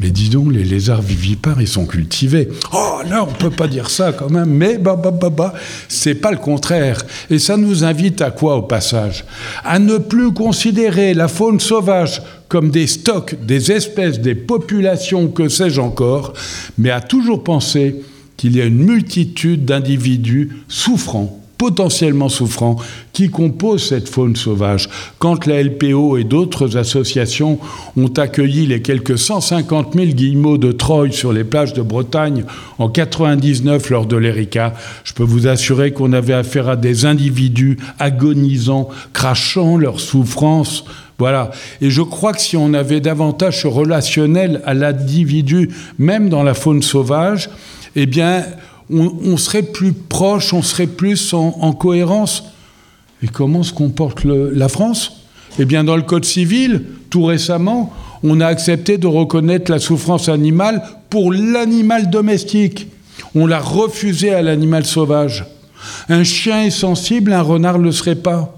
mais 0.00 0.10
dis 0.10 0.28
donc, 0.28 0.52
les 0.52 0.64
lézards 0.64 1.02
vivipares, 1.02 1.60
ils 1.60 1.68
sont 1.68 1.86
cultivés. 1.86 2.48
Oh, 2.72 3.00
là, 3.08 3.24
on 3.24 3.32
peut 3.32 3.50
pas 3.50 3.68
dire 3.68 3.88
ça 3.88 4.12
quand 4.12 4.30
même. 4.30 4.50
Mais 4.50 4.76
bah, 4.76 4.96
bah, 5.00 5.12
bah, 5.12 5.30
bah, 5.30 5.54
c'est 5.88 6.16
pas 6.16 6.32
le 6.32 6.38
contraire. 6.38 7.02
Et 7.30 7.38
ça 7.38 7.56
nous 7.56 7.84
invite 7.84 8.20
à 8.20 8.30
quoi 8.30 8.56
au 8.56 8.62
passage? 8.62 9.24
À 9.64 9.78
ne 9.78 9.98
plus 9.98 10.32
considérer 10.32 11.14
la 11.14 11.28
faune 11.28 11.60
sauvage 11.60 12.22
comme 12.48 12.70
des 12.70 12.86
stocks, 12.86 13.36
des 13.44 13.72
espèces, 13.72 14.20
des 14.20 14.34
populations, 14.34 15.28
que 15.28 15.48
sais-je 15.48 15.80
encore, 15.80 16.34
mais 16.76 16.90
à 16.90 17.00
toujours 17.00 17.42
penser 17.42 18.02
qu'il 18.36 18.56
y 18.56 18.60
a 18.60 18.64
une 18.64 18.84
multitude 18.84 19.64
d'individus 19.64 20.50
souffrants 20.68 21.43
potentiellement 21.58 22.28
souffrants 22.28 22.76
qui 23.12 23.30
composent 23.30 23.88
cette 23.88 24.08
faune 24.08 24.36
sauvage. 24.36 24.88
Quand 25.18 25.46
la 25.46 25.62
LPO 25.62 26.18
et 26.18 26.24
d'autres 26.24 26.76
associations 26.76 27.58
ont 27.96 28.08
accueilli 28.08 28.66
les 28.66 28.82
quelques 28.82 29.18
150 29.18 29.94
000 29.94 30.06
guillemots 30.06 30.58
de 30.58 30.72
Troyes 30.72 31.12
sur 31.12 31.32
les 31.32 31.44
plages 31.44 31.72
de 31.72 31.82
Bretagne 31.82 32.44
en 32.78 32.88
99 32.88 33.90
lors 33.90 34.06
de 34.06 34.16
l'Erika, 34.16 34.74
je 35.04 35.12
peux 35.12 35.22
vous 35.22 35.46
assurer 35.46 35.92
qu'on 35.92 36.12
avait 36.12 36.34
affaire 36.34 36.68
à 36.68 36.76
des 36.76 37.06
individus 37.06 37.78
agonisants, 37.98 38.88
crachant 39.12 39.76
leur 39.76 40.00
souffrance 40.00 40.84
voilà. 41.18 41.52
Et 41.80 41.90
je 41.90 42.02
crois 42.02 42.32
que 42.32 42.40
si 42.40 42.56
on 42.56 42.74
avait 42.74 43.00
davantage 43.00 43.64
relationnel 43.66 44.60
à 44.64 44.74
l'individu, 44.74 45.70
même 45.98 46.28
dans 46.28 46.42
la 46.42 46.54
faune 46.54 46.82
sauvage, 46.82 47.50
eh 47.94 48.06
bien, 48.06 48.44
on, 48.90 49.36
serait 49.36 49.62
plus 49.62 49.92
proche, 49.92 50.52
on 50.52 50.62
serait 50.62 50.86
plus 50.86 51.32
en, 51.32 51.72
cohérence. 51.72 52.44
Et 53.22 53.28
comment 53.28 53.62
se 53.62 53.72
comporte 53.72 54.24
la 54.24 54.68
France? 54.68 55.24
Eh 55.58 55.64
bien, 55.64 55.84
dans 55.84 55.96
le 55.96 56.02
Code 56.02 56.24
civil, 56.24 56.84
tout 57.10 57.24
récemment, 57.24 57.92
on 58.22 58.40
a 58.40 58.46
accepté 58.46 58.98
de 58.98 59.06
reconnaître 59.06 59.70
la 59.70 59.78
souffrance 59.78 60.28
animale 60.28 60.82
pour 61.10 61.32
l'animal 61.32 62.10
domestique. 62.10 62.88
On 63.34 63.46
l'a 63.46 63.60
refusé 63.60 64.34
à 64.34 64.42
l'animal 64.42 64.84
sauvage. 64.84 65.46
Un 66.08 66.24
chien 66.24 66.64
est 66.64 66.70
sensible, 66.70 67.32
un 67.32 67.42
renard 67.42 67.78
ne 67.78 67.84
le 67.84 67.92
serait 67.92 68.14
pas. 68.16 68.54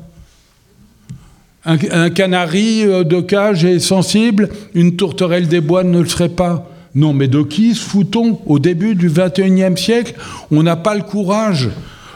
Un, 1.64 1.76
un, 1.90 2.10
canari 2.10 2.84
euh, 2.84 3.02
de 3.02 3.20
cage 3.20 3.64
est 3.64 3.80
sensible, 3.80 4.50
une 4.74 4.94
tourterelle 4.94 5.48
des 5.48 5.60
bois 5.60 5.82
ne 5.82 6.00
le 6.00 6.08
serait 6.08 6.28
pas. 6.28 6.70
Non, 6.96 7.12
mais 7.12 7.28
de 7.28 7.42
qui 7.42 7.74
se 7.74 7.80
fout-on 7.80 8.40
Au 8.46 8.58
début 8.58 8.94
du 8.94 9.08
XXIe 9.10 9.76
siècle, 9.76 10.14
on 10.50 10.62
n'a 10.62 10.76
pas 10.76 10.94
le 10.94 11.02
courage 11.02 11.68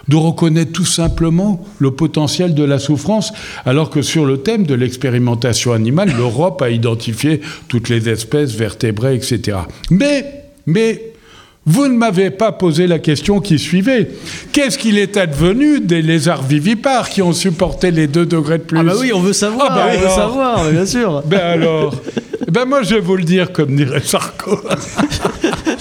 de 0.09 0.17
reconnaître 0.17 0.73
tout 0.73 0.87
simplement 0.87 1.65
le 1.79 1.93
potentiel 1.93 2.55
de 2.55 2.65
la 2.65 2.81
souffrance, 2.81 3.33
alors 3.65 3.91
que 3.91 4.03
sur 4.03 4.25
le 4.25 4.39
thème 4.39 4.65
de 4.65 4.75
l'expérimentation 4.75 5.73
animale, 5.73 6.13
l'Europe 6.17 6.61
a 6.63 6.71
identifié 6.71 7.43
toutes 7.69 7.89
les 7.89 8.09
espèces 8.09 8.55
vertébrées, 8.55 9.15
etc. 9.15 9.59
Mais, 9.91 10.47
mais, 10.67 11.10
vous 11.67 11.89
ne 11.89 11.95
m'avez 11.95 12.31
pas 12.31 12.53
posé 12.53 12.87
la 12.87 12.99
question 12.99 13.41
qui 13.41 13.59
suivait. 13.59 14.09
Qu'est-ce 14.53 14.79
qu'il 14.79 14.99
est 14.99 15.17
advenu 15.17 15.81
des 15.81 16.03
lézards 16.03 16.43
vivipares 16.43 17.11
qui 17.11 17.23
ont 17.23 17.33
supporté 17.33 17.91
les 17.91 18.07
2 18.07 18.27
degrés 18.27 18.59
de 18.59 18.65
plus 18.65 18.79
Ah 18.79 18.83
bah 18.83 18.95
oui, 18.99 19.13
on 19.15 19.21
veut 19.21 19.33
savoir, 19.33 19.69
ah 19.71 19.75
bah 19.75 19.87
on 19.95 20.01
veut 20.01 20.09
savoir, 20.09 20.71
bien 20.71 20.87
sûr. 20.87 21.23
Ben 21.27 21.39
alors 21.39 21.95
ben 22.51 22.65
moi, 22.65 22.83
je 22.83 22.95
vais 22.95 23.01
vous 23.01 23.17
le 23.17 23.23
dire, 23.23 23.53
comme 23.53 23.77
dirait 23.77 24.01
Sarko. 24.01 24.59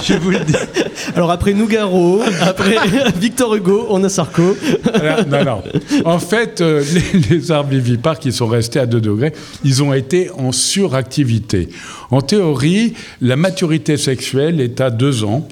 je 0.03 0.13
vous 0.15 0.31
le 0.31 0.39
dire. 0.39 0.59
Alors 1.15 1.31
après 1.31 1.53
Nougaro, 1.53 2.21
après 2.41 2.77
Victor 3.15 3.55
Hugo, 3.55 3.87
on 3.89 4.03
a 4.03 4.09
Sarko. 4.09 4.55
non, 5.27 5.43
non. 5.43 5.63
En 6.05 6.19
fait, 6.19 6.61
euh, 6.61 6.83
les, 7.29 7.51
arbres 7.51 7.71
vivipares 7.71 8.19
qui 8.19 8.31
sont 8.31 8.47
restés 8.47 8.79
à 8.79 8.85
2 8.85 9.01
degrés, 9.01 9.33
ils 9.63 9.83
ont 9.83 9.93
été 9.93 10.29
en 10.31 10.51
suractivité. 10.51 11.69
En 12.11 12.21
théorie, 12.21 12.93
la 13.21 13.35
maturité 13.35 13.97
sexuelle 13.97 14.61
est 14.61 14.81
à 14.81 14.89
2 14.89 15.23
ans. 15.23 15.47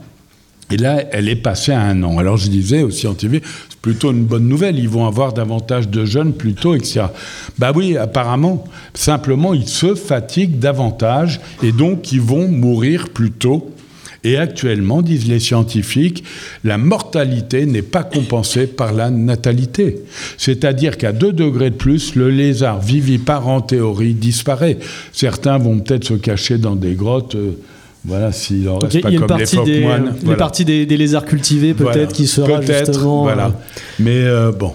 Et 0.69 0.75
là, 0.75 1.01
elle 1.13 1.29
est 1.29 1.37
passée 1.37 1.71
à 1.71 1.79
un 1.79 2.03
an. 2.03 2.17
Alors 2.17 2.35
je 2.35 2.49
disais 2.49 2.83
aux 2.83 2.91
scientifiques, 2.91 3.45
c'est 3.69 3.79
plutôt 3.79 4.11
une 4.11 4.25
bonne 4.25 4.49
nouvelle, 4.49 4.77
ils 4.77 4.89
vont 4.89 5.07
avoir 5.07 5.31
davantage 5.31 5.87
de 5.87 6.03
jeunes 6.03 6.33
plutôt, 6.33 6.75
etc. 6.75 7.05
Bah 7.57 7.71
oui, 7.73 7.95
apparemment, 7.95 8.65
simplement, 8.93 9.53
ils 9.53 9.67
se 9.67 9.95
fatiguent 9.95 10.59
davantage 10.59 11.39
et 11.63 11.71
donc 11.71 12.11
ils 12.11 12.19
vont 12.19 12.49
mourir 12.49 13.07
plus 13.09 13.31
tôt. 13.31 13.71
Et 14.27 14.35
actuellement, 14.35 15.01
disent 15.01 15.29
les 15.29 15.39
scientifiques, 15.39 16.25
la 16.65 16.77
mortalité 16.77 17.65
n'est 17.65 17.81
pas 17.81 18.03
compensée 18.03 18.67
par 18.67 18.91
la 18.91 19.09
natalité. 19.09 19.99
C'est-à-dire 20.37 20.97
qu'à 20.97 21.13
2 21.13 21.31
degrés 21.31 21.69
de 21.69 21.75
plus, 21.75 22.13
le 22.15 22.29
lézard 22.29 22.81
vivipare 22.81 23.47
en 23.47 23.61
théorie 23.61 24.13
disparaît. 24.13 24.79
Certains 25.13 25.57
vont 25.57 25.79
peut-être 25.79 26.03
se 26.03 26.15
cacher 26.15 26.57
dans 26.57 26.75
des 26.75 26.95
grottes. 26.95 27.35
Euh, 27.35 27.51
voilà, 28.03 28.33
s'il 28.33 28.67
en 28.67 28.79
reste 28.79 29.01
pas 29.01 29.11
comme 29.13 29.37
les 29.37 29.63
des, 29.63 29.79
moines. 29.81 30.13
Une 30.25 30.35
partie 30.35 30.65
des, 30.65 30.85
lézards 30.85 31.25
cultivés, 31.25 31.73
peut-être, 31.73 32.11
qui 32.11 32.27
sera 32.27 32.61
justement. 32.61 33.23
Voilà. 33.23 33.45
Euh, 33.45 33.49
Mais 33.99 34.23
euh, 34.23 34.51
bon, 34.51 34.73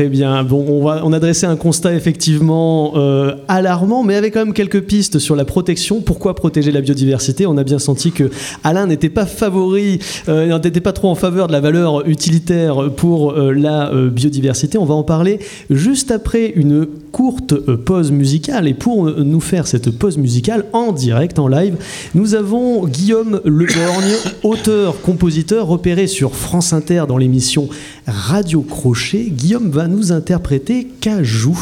Très 0.00 0.08
bien. 0.08 0.42
Bon, 0.44 0.64
on, 0.66 0.82
va, 0.82 1.02
a 1.14 1.20
dressé 1.20 1.44
un 1.44 1.56
constat 1.56 1.92
effectivement 1.92 2.92
euh, 2.96 3.34
alarmant, 3.48 4.02
mais 4.02 4.14
avec 4.14 4.32
quand 4.32 4.46
même 4.46 4.54
quelques 4.54 4.80
pistes 4.80 5.18
sur 5.18 5.36
la 5.36 5.44
protection. 5.44 6.00
Pourquoi 6.00 6.34
protéger 6.34 6.72
la 6.72 6.80
biodiversité? 6.80 7.44
On 7.44 7.58
a 7.58 7.64
bien 7.64 7.78
senti 7.78 8.10
que 8.10 8.30
Alain 8.64 8.86
n'était 8.86 9.10
pas 9.10 9.26
favori, 9.26 9.98
euh, 10.30 10.58
n'était 10.58 10.80
pas 10.80 10.94
trop 10.94 11.10
en 11.10 11.14
faveur 11.14 11.48
de 11.48 11.52
la 11.52 11.60
valeur 11.60 12.08
utilitaire 12.08 12.90
pour 12.96 13.32
euh, 13.32 13.52
la 13.52 13.90
biodiversité. 13.92 14.78
On 14.78 14.86
va 14.86 14.94
en 14.94 15.02
parler 15.02 15.38
juste 15.68 16.10
après 16.10 16.50
une 16.56 16.86
courte 17.12 17.54
pause 17.54 18.10
musicale. 18.10 18.68
Et 18.68 18.74
pour 18.74 19.04
nous 19.04 19.40
faire 19.40 19.66
cette 19.66 19.90
pause 19.90 20.16
musicale 20.16 20.64
en 20.72 20.92
direct, 20.92 21.38
en 21.38 21.46
live, 21.46 21.76
nous 22.14 22.34
avons 22.34 22.86
Guillaume 22.86 23.42
Leborgne, 23.44 24.14
auteur, 24.44 24.98
compositeur, 25.02 25.66
repéré 25.66 26.06
sur 26.06 26.34
France 26.34 26.72
Inter 26.72 27.04
dans 27.06 27.18
l'émission 27.18 27.68
Radio 28.06 28.62
Crochet. 28.62 29.30
Guillaume 29.30 29.70
va 29.70 29.86
nous 29.86 30.12
interpréter 30.12 30.86
Cajou. 31.00 31.58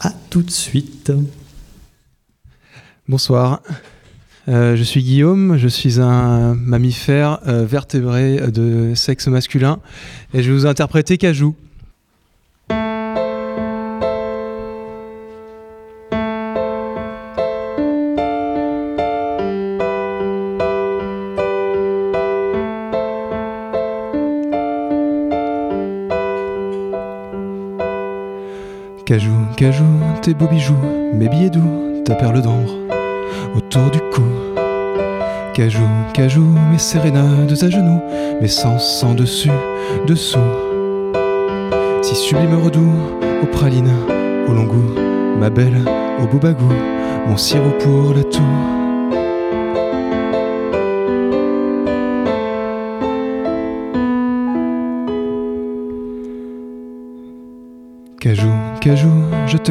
À 0.00 0.12
tout 0.30 0.42
de 0.42 0.50
suite. 0.50 1.12
Bonsoir. 3.08 3.62
Euh, 4.48 4.74
je 4.74 4.82
suis 4.82 5.02
Guillaume, 5.02 5.58
je 5.58 5.68
suis 5.68 6.00
un 6.00 6.54
mammifère 6.54 7.40
euh, 7.46 7.64
vertébré 7.64 8.50
de 8.50 8.94
sexe 8.94 9.26
masculin 9.28 9.78
et 10.32 10.42
je 10.42 10.50
vais 10.50 10.56
vous 10.56 10.66
interpréter 10.66 11.18
Cajou. 11.18 11.54
Cajou, 11.54 11.69
tes 30.22 30.34
beaux 30.34 30.48
bijoux, 30.48 30.74
mes 31.14 31.28
billets 31.28 31.50
doux, 31.50 32.02
ta 32.04 32.14
perle 32.14 32.42
d'ombre 32.42 32.74
autour 33.56 33.90
du 33.90 33.98
cou. 34.12 34.22
Cajou, 35.54 35.88
cajou, 36.12 36.44
mes 36.70 36.78
sérénades 36.78 37.56
à 37.62 37.70
genoux, 37.70 38.00
mes 38.40 38.48
sens 38.48 38.98
sans 39.00 39.14
dessus, 39.14 39.50
dessous. 40.06 40.38
Si 42.02 42.14
sublime 42.14 42.62
redoux, 42.62 42.92
aux 43.42 43.46
pralines, 43.46 43.94
au 44.48 44.52
long 44.52 44.64
goût, 44.64 44.94
ma 45.38 45.48
belle, 45.48 45.84
au 46.22 46.26
boubagou, 46.26 46.72
mon 47.26 47.36
sirop 47.36 47.72
pour 47.78 48.14
la 48.14 48.24
toux. 48.24 48.79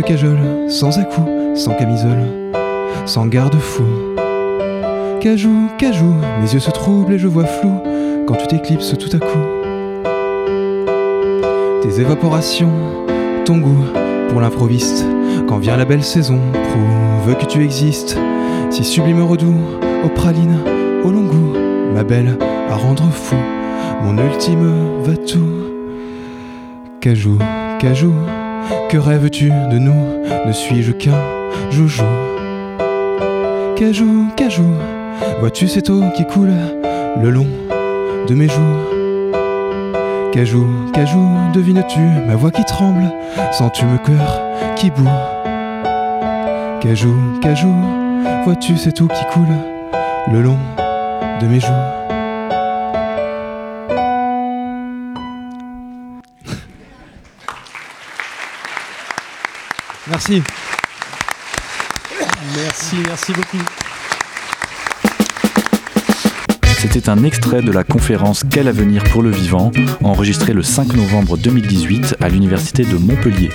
Cajole, 0.01 0.69
sans 0.69 0.97
à-coup, 0.97 1.55
sans 1.55 1.73
camisole, 1.75 2.25
sans 3.05 3.25
garde-fou. 3.27 3.83
Cajou, 5.21 5.69
cajou, 5.77 6.13
mes 6.41 6.53
yeux 6.53 6.59
se 6.59 6.71
troublent 6.71 7.13
et 7.13 7.19
je 7.19 7.27
vois 7.27 7.45
flou 7.45 7.81
quand 8.27 8.35
tu 8.35 8.47
t'éclipses 8.47 8.95
tout 8.97 9.09
à 9.15 9.19
coup. 9.19 9.39
Tes 11.81 12.01
évaporations, 12.01 12.71
ton 13.45 13.57
goût 13.57 13.83
pour 14.29 14.41
l'improviste, 14.41 15.05
quand 15.47 15.57
vient 15.57 15.77
la 15.77 15.85
belle 15.85 16.03
saison, 16.03 16.39
prouve 16.53 17.35
que 17.35 17.45
tu 17.45 17.63
existes. 17.63 18.17
Si 18.69 18.83
sublime 18.83 19.23
redoux, 19.23 19.57
aux 20.05 20.09
pralines, 20.09 20.59
au 21.03 21.09
long 21.11 21.23
goût, 21.23 21.53
ma 21.93 22.03
belle, 22.03 22.37
à 22.69 22.75
rendre 22.75 23.09
fou, 23.11 23.35
mon 24.03 24.17
ultime 24.17 25.01
va 25.03 25.17
tout. 25.17 25.49
Cajou, 27.01 27.37
cajou, 27.79 28.13
que 28.89 28.97
rêves-tu 28.97 29.49
de 29.49 29.77
nous 29.77 30.23
Ne 30.45 30.51
suis-je 30.51 30.91
qu'un 30.91 31.21
joujou 31.71 32.03
Cajou, 33.75 34.27
cajou, 34.35 34.73
Vois-tu 35.39 35.67
cette 35.67 35.89
eau 35.89 36.01
qui 36.15 36.25
coule 36.25 36.53
le 37.21 37.29
long 37.29 37.47
de 38.27 38.35
mes 38.35 38.47
joues 38.47 38.99
Cajou, 40.31 40.67
cajou, 40.93 41.25
devines-tu 41.53 41.99
ma 42.27 42.35
voix 42.35 42.51
qui 42.51 42.63
tremble 42.65 43.11
Sens-tu 43.51 43.85
mon 43.85 43.97
cœur 43.97 44.41
qui 44.75 44.91
bout 44.91 45.09
Cajou, 46.81 47.15
cajou, 47.41 47.73
vois-tu 48.43 48.77
cette 48.77 49.01
eau 49.01 49.07
qui 49.07 49.25
coule 49.33 49.55
le 50.31 50.41
long 50.41 50.57
de 51.41 51.47
mes 51.47 51.59
joues 51.59 51.67
Merci. 60.19 60.43
Merci, 62.57 62.95
merci 63.07 63.31
beaucoup. 63.31 63.57
C'était 66.81 67.09
un 67.09 67.25
extrait 67.25 67.61
de 67.61 67.73
la 67.73 67.83
conférence 67.83 68.45
Quel 68.49 68.69
avenir 68.69 69.03
pour 69.03 69.21
le 69.21 69.29
vivant, 69.29 69.69
enregistrée 70.01 70.53
le 70.53 70.63
5 70.63 70.95
novembre 70.95 71.37
2018 71.37 72.15
à 72.21 72.29
l'Université 72.29 72.85
de 72.85 72.95
Montpellier. 72.95 73.49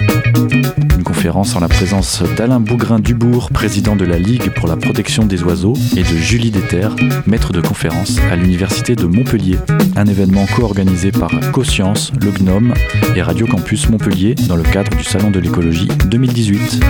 Une 0.94 1.02
conférence 1.02 1.56
en 1.56 1.60
la 1.60 1.68
présence 1.68 2.22
d'Alain 2.36 2.60
Bougrain-Dubourg, 2.60 3.48
président 3.50 3.96
de 3.96 4.04
la 4.04 4.18
Ligue 4.18 4.50
pour 4.50 4.68
la 4.68 4.76
protection 4.76 5.24
des 5.24 5.42
oiseaux, 5.42 5.72
et 5.96 6.02
de 6.02 6.16
Julie 6.18 6.50
Déterre, 6.50 6.94
maître 7.26 7.54
de 7.54 7.62
conférence 7.62 8.18
à 8.30 8.36
l'Université 8.36 8.94
de 8.94 9.06
Montpellier. 9.06 9.56
Un 9.96 10.04
événement 10.04 10.44
co-organisé 10.54 11.10
par 11.10 11.30
CoScience, 11.50 12.12
le 12.20 12.30
Gnome 12.30 12.74
et 13.16 13.22
Radio 13.22 13.46
Campus 13.46 13.88
Montpellier 13.88 14.34
dans 14.34 14.56
le 14.56 14.64
cadre 14.64 14.94
du 14.94 15.02
Salon 15.02 15.30
de 15.30 15.40
l'écologie 15.40 15.88
2018. 16.10 16.80